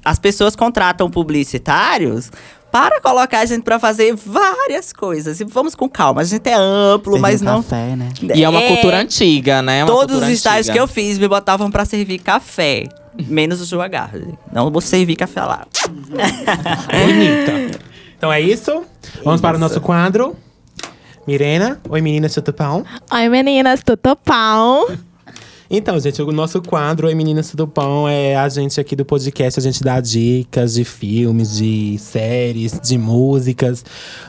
As 0.05 0.19
pessoas 0.19 0.57
contratam 0.57 1.09
publicitários 1.11 2.31
para 2.71 3.01
colocar 3.01 3.41
a 3.41 3.45
gente 3.47 3.63
para 3.63 3.79
fazer 3.79 4.15
várias 4.15 4.93
coisas. 4.93 5.41
E 5.41 5.45
vamos 5.45 5.75
com 5.75 5.89
calma. 5.89 6.21
A 6.21 6.25
gente 6.25 6.49
é 6.49 6.55
amplo, 6.55 7.13
Servir 7.13 7.23
mas 7.23 7.43
não. 7.43 7.63
café, 7.63 7.97
né? 7.97 8.09
E 8.35 8.45
é 8.45 8.49
uma 8.49 8.61
cultura 8.63 8.99
antiga, 9.01 9.63
né? 9.63 9.81
É 9.81 9.85
uma 9.85 9.93
Todos 9.93 10.17
os 10.23 10.29
estágios 10.29 10.69
antiga. 10.69 10.75
que 10.75 10.81
eu 10.81 10.87
fiz 10.89 11.19
me 11.19 11.27
botavam 11.29 11.71
para 11.71 11.85
servir 11.85 12.19
café. 12.19 12.85
Menos 13.27 13.61
o 13.63 13.65
João 13.65 13.89
Garden. 13.89 14.37
Não 14.53 14.71
vou 14.71 14.81
servir 14.83 15.17
café 15.17 15.41
lá. 15.43 15.67
Bonita. 15.87 17.81
Então 18.17 18.33
é 18.33 18.41
isso. 18.41 18.83
Vamos 19.25 19.41
para 19.41 19.57
o 19.57 19.61
nosso 19.61 19.81
quadro. 19.81 20.37
Mirena, 21.27 21.81
oi 21.89 22.01
meninas, 22.01 22.35
tudo 22.35 22.55
bom? 22.57 22.85
Oi, 23.13 23.29
meninas, 23.29 23.83
tudo 23.83 24.15
pão. 24.15 24.87
Então, 25.69 25.99
gente, 25.99 26.23
o 26.23 26.31
nosso 26.31 26.63
quadro 26.63 27.09
Oi 27.09 27.15
Meninas 27.15 27.51
Tudo 27.51 27.67
Bom 27.67 28.09
é 28.09 28.37
a 28.37 28.49
gente 28.49 28.81
aqui 28.81 28.95
do 28.95 29.05
podcast, 29.05 29.59
a 29.59 29.63
gente 29.63 29.83
dá 29.83 30.01
dicas 30.01 30.75
de 30.75 30.85
filmes, 30.85 31.57
de 31.57 31.99
séries, 31.99 32.79
de 32.81 32.97
músicas, 32.97 33.85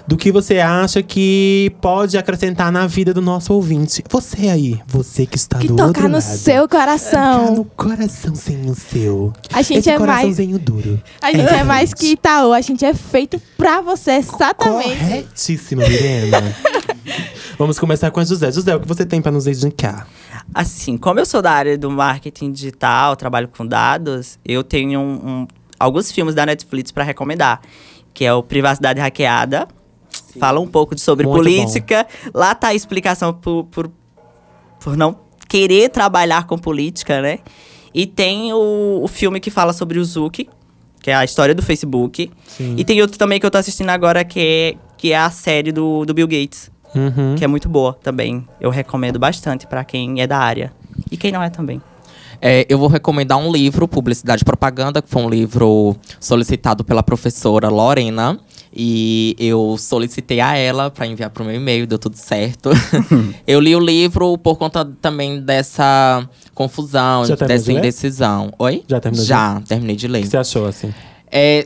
do 0.08 0.18
que 0.18 0.32
você 0.32 0.58
acha 0.60 1.04
que 1.04 1.72
pode 1.80 2.18
acrescentar 2.18 2.72
na 2.72 2.88
vida 2.88 3.14
do 3.14 3.22
nosso 3.22 3.54
ouvinte. 3.54 4.04
Você 4.10 4.50
aí, 4.50 4.80
você 4.88 5.28
que 5.28 5.38
está 5.38 5.60
Que 5.60 5.68
do 5.68 5.76
tocar 5.76 5.88
outro 5.88 6.04
no 6.08 6.14
lado. 6.16 6.22
seu 6.24 6.64
Tocar 6.64 6.80
coração. 6.80 7.56
no 7.56 7.66
coraçãozinho 7.66 8.74
seu. 8.74 9.32
A 9.54 9.62
gente 9.62 9.78
Esse 9.80 9.90
é 9.92 10.00
mais- 10.00 10.10
coraçãozinho 10.10 10.58
duro. 10.58 11.00
A 11.22 11.32
gente 11.32 11.54
é 11.54 11.64
mais 11.64 11.94
que 11.94 12.14
Itaú, 12.14 12.52
a 12.52 12.62
gente 12.62 12.84
é 12.84 12.96
feito 12.96 13.40
pra 13.56 13.80
você, 13.82 14.14
exatamente. 14.14 14.98
Corretíssima, 14.98 15.88
Mirena. 15.88 16.42
Vamos 17.60 17.78
começar 17.80 18.10
com 18.12 18.20
a 18.20 18.26
José. 18.26 18.52
José, 18.52 18.76
o 18.76 18.80
que 18.80 18.88
você 18.88 19.06
tem 19.06 19.22
pra 19.22 19.32
nos 19.32 19.46
indicar? 19.48 20.08
Assim, 20.54 20.98
como 20.98 21.20
eu 21.20 21.26
sou 21.26 21.42
da 21.42 21.52
área 21.52 21.78
do 21.78 21.90
marketing 21.92 22.52
digital, 22.52 23.16
trabalho 23.16 23.48
com 23.48 23.66
dados, 23.66 24.40
eu 24.46 24.64
tenho 24.64 25.00
um- 25.00 25.14
um- 25.42 25.48
alguns 25.80 26.12
filmes 26.12 26.34
da 26.34 26.46
Netflix 26.46 26.92
para 26.92 27.04
recomendar, 27.04 27.62
que 28.14 28.26
é 28.26 28.34
o 28.34 28.42
Privacidade 28.42 29.00
Hackeada. 29.00 29.68
Fala 30.40 30.60
um 30.60 30.68
pouco 30.68 30.96
de- 30.96 31.02
sobre 31.02 31.26
Muito 31.26 31.38
política. 31.38 32.08
Lá 32.34 32.56
tá 32.56 32.70
a 32.70 32.76
explicação 32.76 33.34
por, 33.34 33.66
por, 33.66 33.92
por 34.80 34.96
não 34.98 35.16
querer 35.48 35.90
trabalhar 35.90 36.46
com 36.48 36.58
política, 36.58 37.22
né? 37.22 37.40
E 37.94 38.06
tem 38.06 38.54
o, 38.54 39.02
o 39.04 39.08
filme 39.08 39.40
que 39.40 39.50
fala 39.50 39.74
sobre 39.74 40.00
o 40.00 40.06
Zuck, 40.06 40.48
que 41.02 41.10
é 41.12 41.16
a 41.16 41.24
história 41.24 41.54
do 41.56 41.62
Facebook. 41.62 42.32
Sim. 42.48 42.76
E 42.78 42.84
tem 42.84 43.02
outro 43.02 43.18
também 43.18 43.40
que 43.40 43.46
eu 43.46 43.52
tô 43.52 43.58
assistindo 43.58 43.90
agora, 43.90 44.24
que 44.24 44.40
é, 44.40 44.76
que 44.98 45.12
é 45.12 45.18
a 45.18 45.30
série 45.30 45.72
do, 45.72 46.06
do 46.06 46.14
Bill 46.14 46.28
Gates 46.28 46.70
Uhum. 46.96 47.36
que 47.38 47.44
é 47.44 47.48
muito 47.48 47.68
boa 47.70 47.94
também. 48.02 48.48
Eu 48.60 48.70
recomendo 48.70 49.20
bastante 49.20 49.68
pra 49.68 49.84
quem 49.84 50.22
é 50.22 50.28
da 50.28 50.38
área. 50.38 50.72
E 51.12 51.18
quem 51.18 51.32
não 51.32 51.44
é 51.44 51.50
também. 51.50 51.82
É, 52.42 52.66
eu 52.70 52.78
vou 52.78 52.88
recomendar 52.88 53.38
um 53.38 53.52
livro, 53.52 53.88
Publicidade 53.88 54.44
e 54.44 54.46
Propaganda, 54.46 55.02
que 55.02 55.10
foi 55.10 55.22
um 55.24 55.30
livro 55.30 55.96
solicitado 56.20 56.84
pela 56.84 57.02
professora 57.02 57.68
Lorena. 57.70 58.40
E 58.80 59.36
eu 59.40 59.76
solicitei 59.80 60.40
a 60.40 60.56
ela 60.56 60.92
para 60.92 61.08
enviar 61.08 61.32
para 61.32 61.42
o 61.42 61.46
meu 61.46 61.56
e-mail, 61.56 61.88
deu 61.88 61.98
tudo 61.98 62.16
certo. 62.16 62.70
eu 63.48 63.60
li 63.60 63.76
o 63.76 63.80
livro 63.80 64.38
por 64.38 64.56
conta 64.56 64.86
também 65.02 65.42
dessa 65.42 66.28
confusão, 66.54 67.24
dessa 67.24 67.48
de 67.58 67.72
ler? 67.72 67.80
indecisão. 67.80 68.52
Oi? 68.60 68.84
Já 68.88 69.00
terminou 69.00 69.24
de 69.24 69.30
Já, 69.30 69.62
terminei 69.68 69.96
de 69.96 70.06
O 70.06 70.10
ler. 70.12 70.22
que 70.22 70.28
você 70.28 70.38
achou, 70.38 70.68
assim? 70.68 70.94
É 71.32 71.66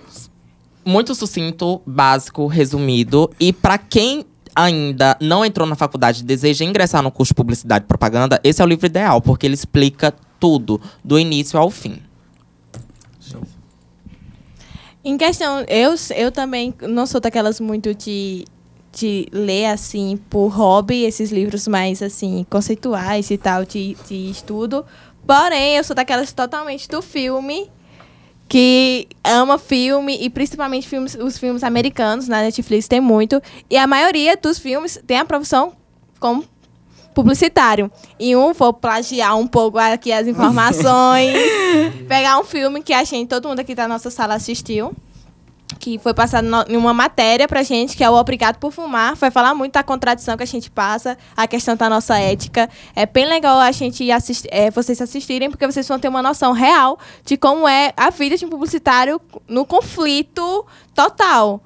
muito 0.86 1.13
sucinto, 1.13 1.81
básico, 1.86 2.47
resumido. 2.47 3.29
E 3.39 3.51
para 3.51 3.77
quem 3.77 4.25
ainda 4.55 5.17
não 5.19 5.45
entrou 5.45 5.67
na 5.67 5.75
faculdade 5.75 6.21
e 6.21 6.25
deseja 6.25 6.65
ingressar 6.65 7.01
no 7.01 7.11
curso 7.11 7.31
de 7.31 7.35
Publicidade 7.35 7.85
e 7.85 7.87
Propaganda, 7.87 8.39
esse 8.43 8.61
é 8.61 8.65
o 8.65 8.67
livro 8.67 8.85
ideal, 8.85 9.21
porque 9.21 9.45
ele 9.45 9.53
explica 9.53 10.13
tudo, 10.39 10.81
do 11.03 11.19
início 11.19 11.59
ao 11.59 11.69
fim. 11.69 12.01
Em 15.03 15.17
questão, 15.17 15.65
eu, 15.67 15.95
eu 16.15 16.31
também 16.31 16.73
não 16.81 17.07
sou 17.07 17.19
daquelas 17.19 17.59
muito 17.59 17.93
de, 17.95 18.45
de 18.91 19.27
ler, 19.31 19.65
assim, 19.67 20.19
por 20.29 20.49
hobby, 20.49 21.05
esses 21.05 21.31
livros 21.31 21.67
mais, 21.67 22.03
assim, 22.03 22.45
conceituais 22.49 23.31
e 23.31 23.37
tal, 23.37 23.65
de, 23.65 23.97
de 24.07 24.29
estudo. 24.29 24.85
Porém, 25.25 25.77
eu 25.77 25.83
sou 25.83 25.95
daquelas 25.95 26.31
totalmente 26.33 26.87
do 26.87 27.01
filme, 27.01 27.67
que 28.51 29.07
ama 29.23 29.57
filme 29.57 30.17
e 30.19 30.29
principalmente 30.29 30.85
filmes, 30.85 31.15
os 31.15 31.37
filmes 31.37 31.63
americanos 31.63 32.27
na 32.27 32.41
Netflix 32.41 32.85
tem 32.85 32.99
muito 32.99 33.41
e 33.69 33.77
a 33.77 33.87
maioria 33.87 34.35
dos 34.35 34.59
filmes 34.59 35.01
tem 35.07 35.19
a 35.19 35.23
profissão 35.23 35.71
como 36.19 36.43
publicitário. 37.13 37.89
E 38.19 38.35
um 38.35 38.51
vou 38.51 38.73
plagiar 38.73 39.37
um 39.37 39.47
pouco 39.47 39.77
aqui 39.77 40.11
as 40.11 40.27
informações, 40.27 41.33
pegar 42.09 42.39
um 42.39 42.43
filme 42.43 42.83
que 42.83 42.91
a 42.91 43.05
gente 43.05 43.29
todo 43.29 43.47
mundo 43.47 43.61
aqui 43.61 43.73
da 43.73 43.87
nossa 43.87 44.09
sala 44.09 44.33
assistiu. 44.33 44.93
Que 45.81 45.97
foi 45.97 46.13
passado 46.13 46.47
em 46.69 46.77
uma 46.77 46.93
matéria 46.93 47.47
pra 47.47 47.63
gente, 47.63 47.97
que 47.97 48.03
é 48.03 48.09
o 48.09 48.13
Obrigado 48.13 48.57
por 48.57 48.71
Fumar. 48.71 49.15
Vai 49.15 49.31
falar 49.31 49.55
muito 49.55 49.73
da 49.73 49.81
contradição 49.81 50.37
que 50.37 50.43
a 50.43 50.45
gente 50.45 50.69
passa, 50.69 51.17
a 51.35 51.47
questão 51.47 51.75
da 51.75 51.89
nossa 51.89 52.19
ética. 52.19 52.69
É 52.95 53.07
bem 53.07 53.25
legal 53.25 53.59
a 53.59 53.71
gente 53.71 54.09
assistir, 54.11 54.47
é, 54.51 54.69
vocês 54.69 55.01
assistirem, 55.01 55.49
porque 55.49 55.65
vocês 55.65 55.87
vão 55.87 55.97
ter 55.97 56.07
uma 56.07 56.21
noção 56.21 56.51
real 56.51 56.99
de 57.25 57.35
como 57.35 57.67
é 57.67 57.93
a 57.97 58.11
vida 58.11 58.37
de 58.37 58.45
um 58.45 58.49
publicitário 58.49 59.19
no 59.47 59.65
conflito 59.65 60.67
total. 60.93 61.59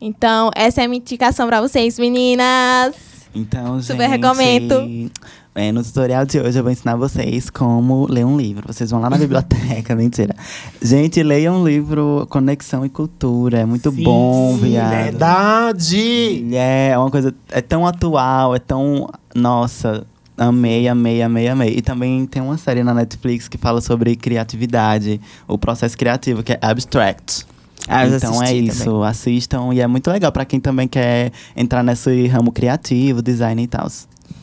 Então, 0.00 0.52
essa 0.54 0.80
é 0.80 0.84
a 0.84 0.88
minha 0.88 1.00
indicação 1.00 1.48
pra 1.48 1.60
vocês, 1.60 1.98
meninas. 1.98 2.94
Então, 3.34 3.82
Super 3.82 4.08
gente, 4.08 4.10
recomendo. 4.10 5.10
É, 5.58 5.72
no 5.72 5.82
tutorial 5.82 6.24
de 6.24 6.38
hoje 6.38 6.58
eu 6.58 6.62
vou 6.62 6.70
ensinar 6.70 6.94
vocês 6.94 7.50
como 7.50 8.06
ler 8.08 8.24
um 8.24 8.36
livro. 8.36 8.72
Vocês 8.72 8.90
vão 8.90 9.00
lá 9.00 9.10
na 9.10 9.18
biblioteca, 9.18 9.94
mentira. 9.96 10.34
Gente, 10.80 11.22
leiam 11.22 11.60
um 11.60 11.66
livro 11.66 12.26
Conexão 12.30 12.86
e 12.86 12.88
Cultura. 12.88 13.58
É 13.58 13.64
muito 13.64 13.90
Sim, 13.90 14.04
bom, 14.04 14.56
viado. 14.56 14.90
Verdade! 14.90 16.54
É, 16.54 16.90
é 16.90 16.98
uma 16.98 17.10
coisa. 17.10 17.34
É 17.50 17.60
tão 17.60 17.86
atual, 17.86 18.54
é 18.54 18.60
tão. 18.60 19.08
Nossa, 19.34 20.06
amei, 20.36 20.86
amei, 20.86 21.20
amei, 21.22 21.48
amei. 21.48 21.74
E 21.76 21.82
também 21.82 22.24
tem 22.24 22.40
uma 22.40 22.56
série 22.56 22.84
na 22.84 22.94
Netflix 22.94 23.48
que 23.48 23.58
fala 23.58 23.80
sobre 23.80 24.14
criatividade, 24.14 25.20
o 25.48 25.58
processo 25.58 25.98
criativo, 25.98 26.42
que 26.42 26.52
é 26.52 26.58
Abstract. 26.62 27.44
Ah, 27.88 28.06
então 28.06 28.42
é 28.42 28.54
isso, 28.54 28.84
também. 28.84 29.08
assistam 29.08 29.72
e 29.72 29.80
é 29.80 29.86
muito 29.86 30.10
legal 30.10 30.30
pra 30.30 30.44
quem 30.44 30.60
também 30.60 30.86
quer 30.86 31.32
entrar 31.56 31.82
nesse 31.82 32.26
ramo 32.26 32.52
criativo, 32.52 33.22
design 33.22 33.62
e 33.62 33.66
tal. 33.66 33.88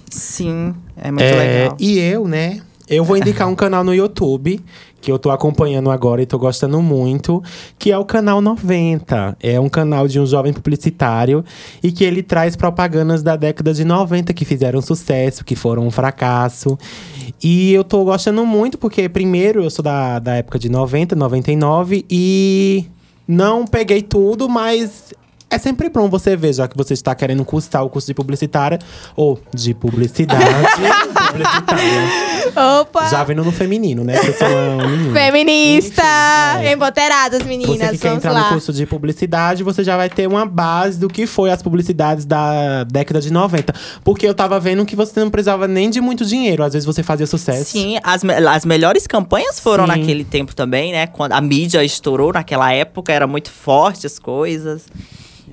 Sim, 0.10 0.74
é 0.98 1.12
muito 1.12 1.24
É, 1.24 1.36
legal. 1.36 1.78
E 1.80 2.00
eu, 2.00 2.28
né? 2.28 2.62
Eu 2.88 3.04
vou 3.04 3.18
indicar 3.18 3.48
um 3.48 3.56
canal 3.56 3.84
no 3.84 3.94
YouTube 3.94 4.60
que 5.02 5.12
eu 5.12 5.20
tô 5.20 5.30
acompanhando 5.30 5.92
agora 5.92 6.22
e 6.22 6.26
tô 6.26 6.40
gostando 6.40 6.82
muito, 6.82 7.44
que 7.78 7.92
é 7.92 7.98
o 7.98 8.04
canal 8.04 8.42
90. 8.42 9.38
É 9.40 9.60
um 9.60 9.70
canal 9.70 10.08
de 10.08 10.20
um 10.20 10.26
jovem 10.26 10.52
publicitário 10.52 11.46
e 11.84 11.92
que 11.92 12.04
ele 12.04 12.24
traz 12.24 12.56
propagandas 12.56 13.22
da 13.22 13.36
década 13.36 13.72
de 13.72 13.86
90 13.86 14.34
que 14.34 14.44
fizeram 14.44 14.82
sucesso, 14.82 15.46
que 15.46 15.56
foram 15.56 15.86
um 15.86 15.92
fracasso. 15.92 16.76
E 17.44 17.72
eu 17.72 17.84
tô 17.84 18.04
gostando 18.04 18.44
muito 18.48 18.80
porque 18.80 19.08
primeiro 19.08 19.64
eu 19.64 19.70
sou 19.70 19.84
da, 19.84 20.18
da 20.18 20.36
época 20.36 20.58
de 20.58 20.70
90, 20.70 21.16
99 21.16 22.04
e 22.10 22.86
não 23.28 23.66
peguei 23.66 24.02
tudo, 24.02 24.50
mas 24.50 25.14
é 25.56 25.60
sempre 25.60 25.90
bom 25.90 26.10
você 26.10 26.36
ver, 26.36 26.54
já 26.54 26.68
que 26.68 26.76
você 26.76 26.94
está 26.94 27.16
querendo 27.16 27.44
cursar 27.46 27.84
o 27.84 27.90
curso 27.90 28.08
de 28.08 28.14
publicitária 28.14 28.78
ou 29.16 29.40
de 29.54 29.74
publicidade 29.74 30.44
publicitária. 31.32 32.82
Opa! 32.82 33.08
Já 33.08 33.24
vendo 33.24 33.44
no 33.44 33.52
feminino, 33.52 34.04
né? 34.04 34.16
Sou. 34.18 35.14
Feminista! 35.14 36.02
Enfim, 36.58 36.66
é. 36.68 36.72
Empoderadas, 36.74 37.44
meninas. 37.44 37.78
Você 37.78 37.90
que 37.90 37.98
quer 38.00 38.14
entrar 38.14 38.32
lá. 38.32 38.44
no 38.44 38.50
curso 38.50 38.72
de 38.74 38.86
publicidade, 38.86 39.64
você 39.64 39.84
já 39.84 39.98
vai 39.98 40.10
ter 40.10 40.28
uma 40.28 40.46
base 40.46 41.00
do 41.00 41.08
que 41.08 41.26
foi 41.26 41.50
as 41.52 41.62
publicidades 41.62 42.26
da 42.26 42.84
década 42.84 43.20
de 43.22 43.32
90. 43.32 43.74
Porque 44.04 44.28
eu 44.28 44.34
tava 44.34 44.60
vendo 44.60 44.86
que 44.86 44.96
você 44.96 45.20
não 45.20 45.30
precisava 45.30 45.68
nem 45.68 45.90
de 45.90 46.00
muito 46.02 46.26
dinheiro. 46.26 46.64
Às 46.64 46.74
vezes 46.74 46.86
você 46.86 47.02
fazia 47.02 47.26
sucesso. 47.28 47.72
Sim, 47.72 47.98
as, 48.04 48.24
me- 48.24 48.34
as 48.34 48.66
melhores 48.66 49.08
campanhas 49.08 49.60
foram 49.60 49.86
Sim. 49.86 49.92
naquele 50.00 50.24
tempo 50.24 50.56
também, 50.56 50.92
né? 50.92 51.08
Quando 51.08 51.34
a 51.34 51.42
mídia 51.42 51.84
estourou 51.84 52.32
naquela 52.34 52.72
época, 52.74 53.12
era 53.12 53.26
muito 53.28 53.50
forte 53.52 54.06
as 54.06 54.20
coisas. 54.20 54.84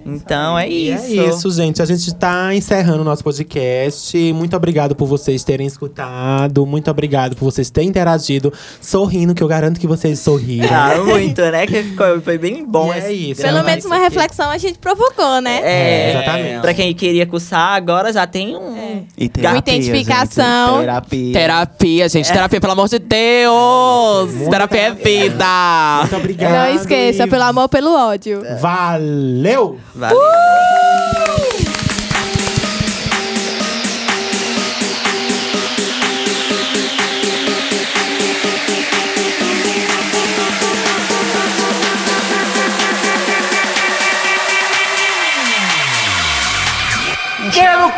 Então 0.04 0.58
é 0.58 0.68
E 0.68 0.92
isso. 0.92 1.20
é 1.20 1.28
isso, 1.28 1.50
gente. 1.50 1.80
A 1.82 1.84
gente 1.84 2.14
tá 2.14 2.54
encerrando 2.54 3.00
o 3.02 3.04
nosso 3.04 3.22
podcast. 3.24 4.32
Muito 4.32 4.56
obrigado 4.56 4.94
por 4.94 5.06
vocês 5.06 5.44
terem 5.44 5.66
escutado. 5.66 6.64
Muito 6.66 6.90
obrigado 6.90 7.36
por 7.36 7.44
vocês 7.44 7.70
terem 7.70 7.90
interagido, 7.90 8.52
sorrindo, 8.80 9.34
que 9.34 9.42
eu 9.42 9.48
garanto 9.48 9.78
que 9.80 9.86
vocês 9.86 10.18
sorriram. 10.18 10.68
Ah, 10.70 10.96
muito, 11.04 11.40
né? 11.40 11.66
Que 11.66 11.82
ficou, 11.82 12.20
foi 12.20 12.38
bem 12.38 12.64
bom. 12.66 12.88
E 12.92 12.96
é 12.96 12.98
esse 12.98 13.30
isso. 13.32 13.42
Pelo 13.42 13.62
menos 13.64 13.84
uma 13.84 13.98
reflexão 13.98 14.50
a 14.50 14.58
gente 14.58 14.78
provocou, 14.78 15.40
né? 15.40 15.60
É, 15.62 15.72
É, 15.72 16.10
exatamente. 16.10 16.60
Pra 16.60 16.74
quem 16.74 16.94
queria 16.94 17.26
cursar, 17.26 17.74
agora 17.74 18.12
já 18.12 18.26
tem 18.26 18.56
um. 18.56 18.76
E 19.16 19.30
Uma 19.38 19.58
identificação. 19.58 20.76
Gente, 20.76 20.80
terapia. 20.80 21.32
Terapia, 21.32 22.08
gente. 22.08 22.32
Terapia, 22.32 22.60
pelo 22.60 22.72
amor 22.72 22.88
de 22.88 22.98
Deus! 22.98 24.34
Muito 24.34 24.50
terapia 24.50 24.80
é 24.80 24.90
vida! 24.92 25.98
Muito 26.00 26.16
obrigado. 26.16 26.52
Não 26.52 26.74
esqueça, 26.76 27.24
e 27.24 27.26
pelo 27.26 27.42
amor, 27.44 27.68
pelo 27.68 27.92
ódio. 27.94 28.42
Valeu! 28.60 29.78
Valeu. 29.94 30.18
Quero 30.20 31.71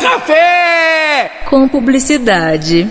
café! 0.05 1.31
Com 1.49 1.67
publicidade. 1.67 2.87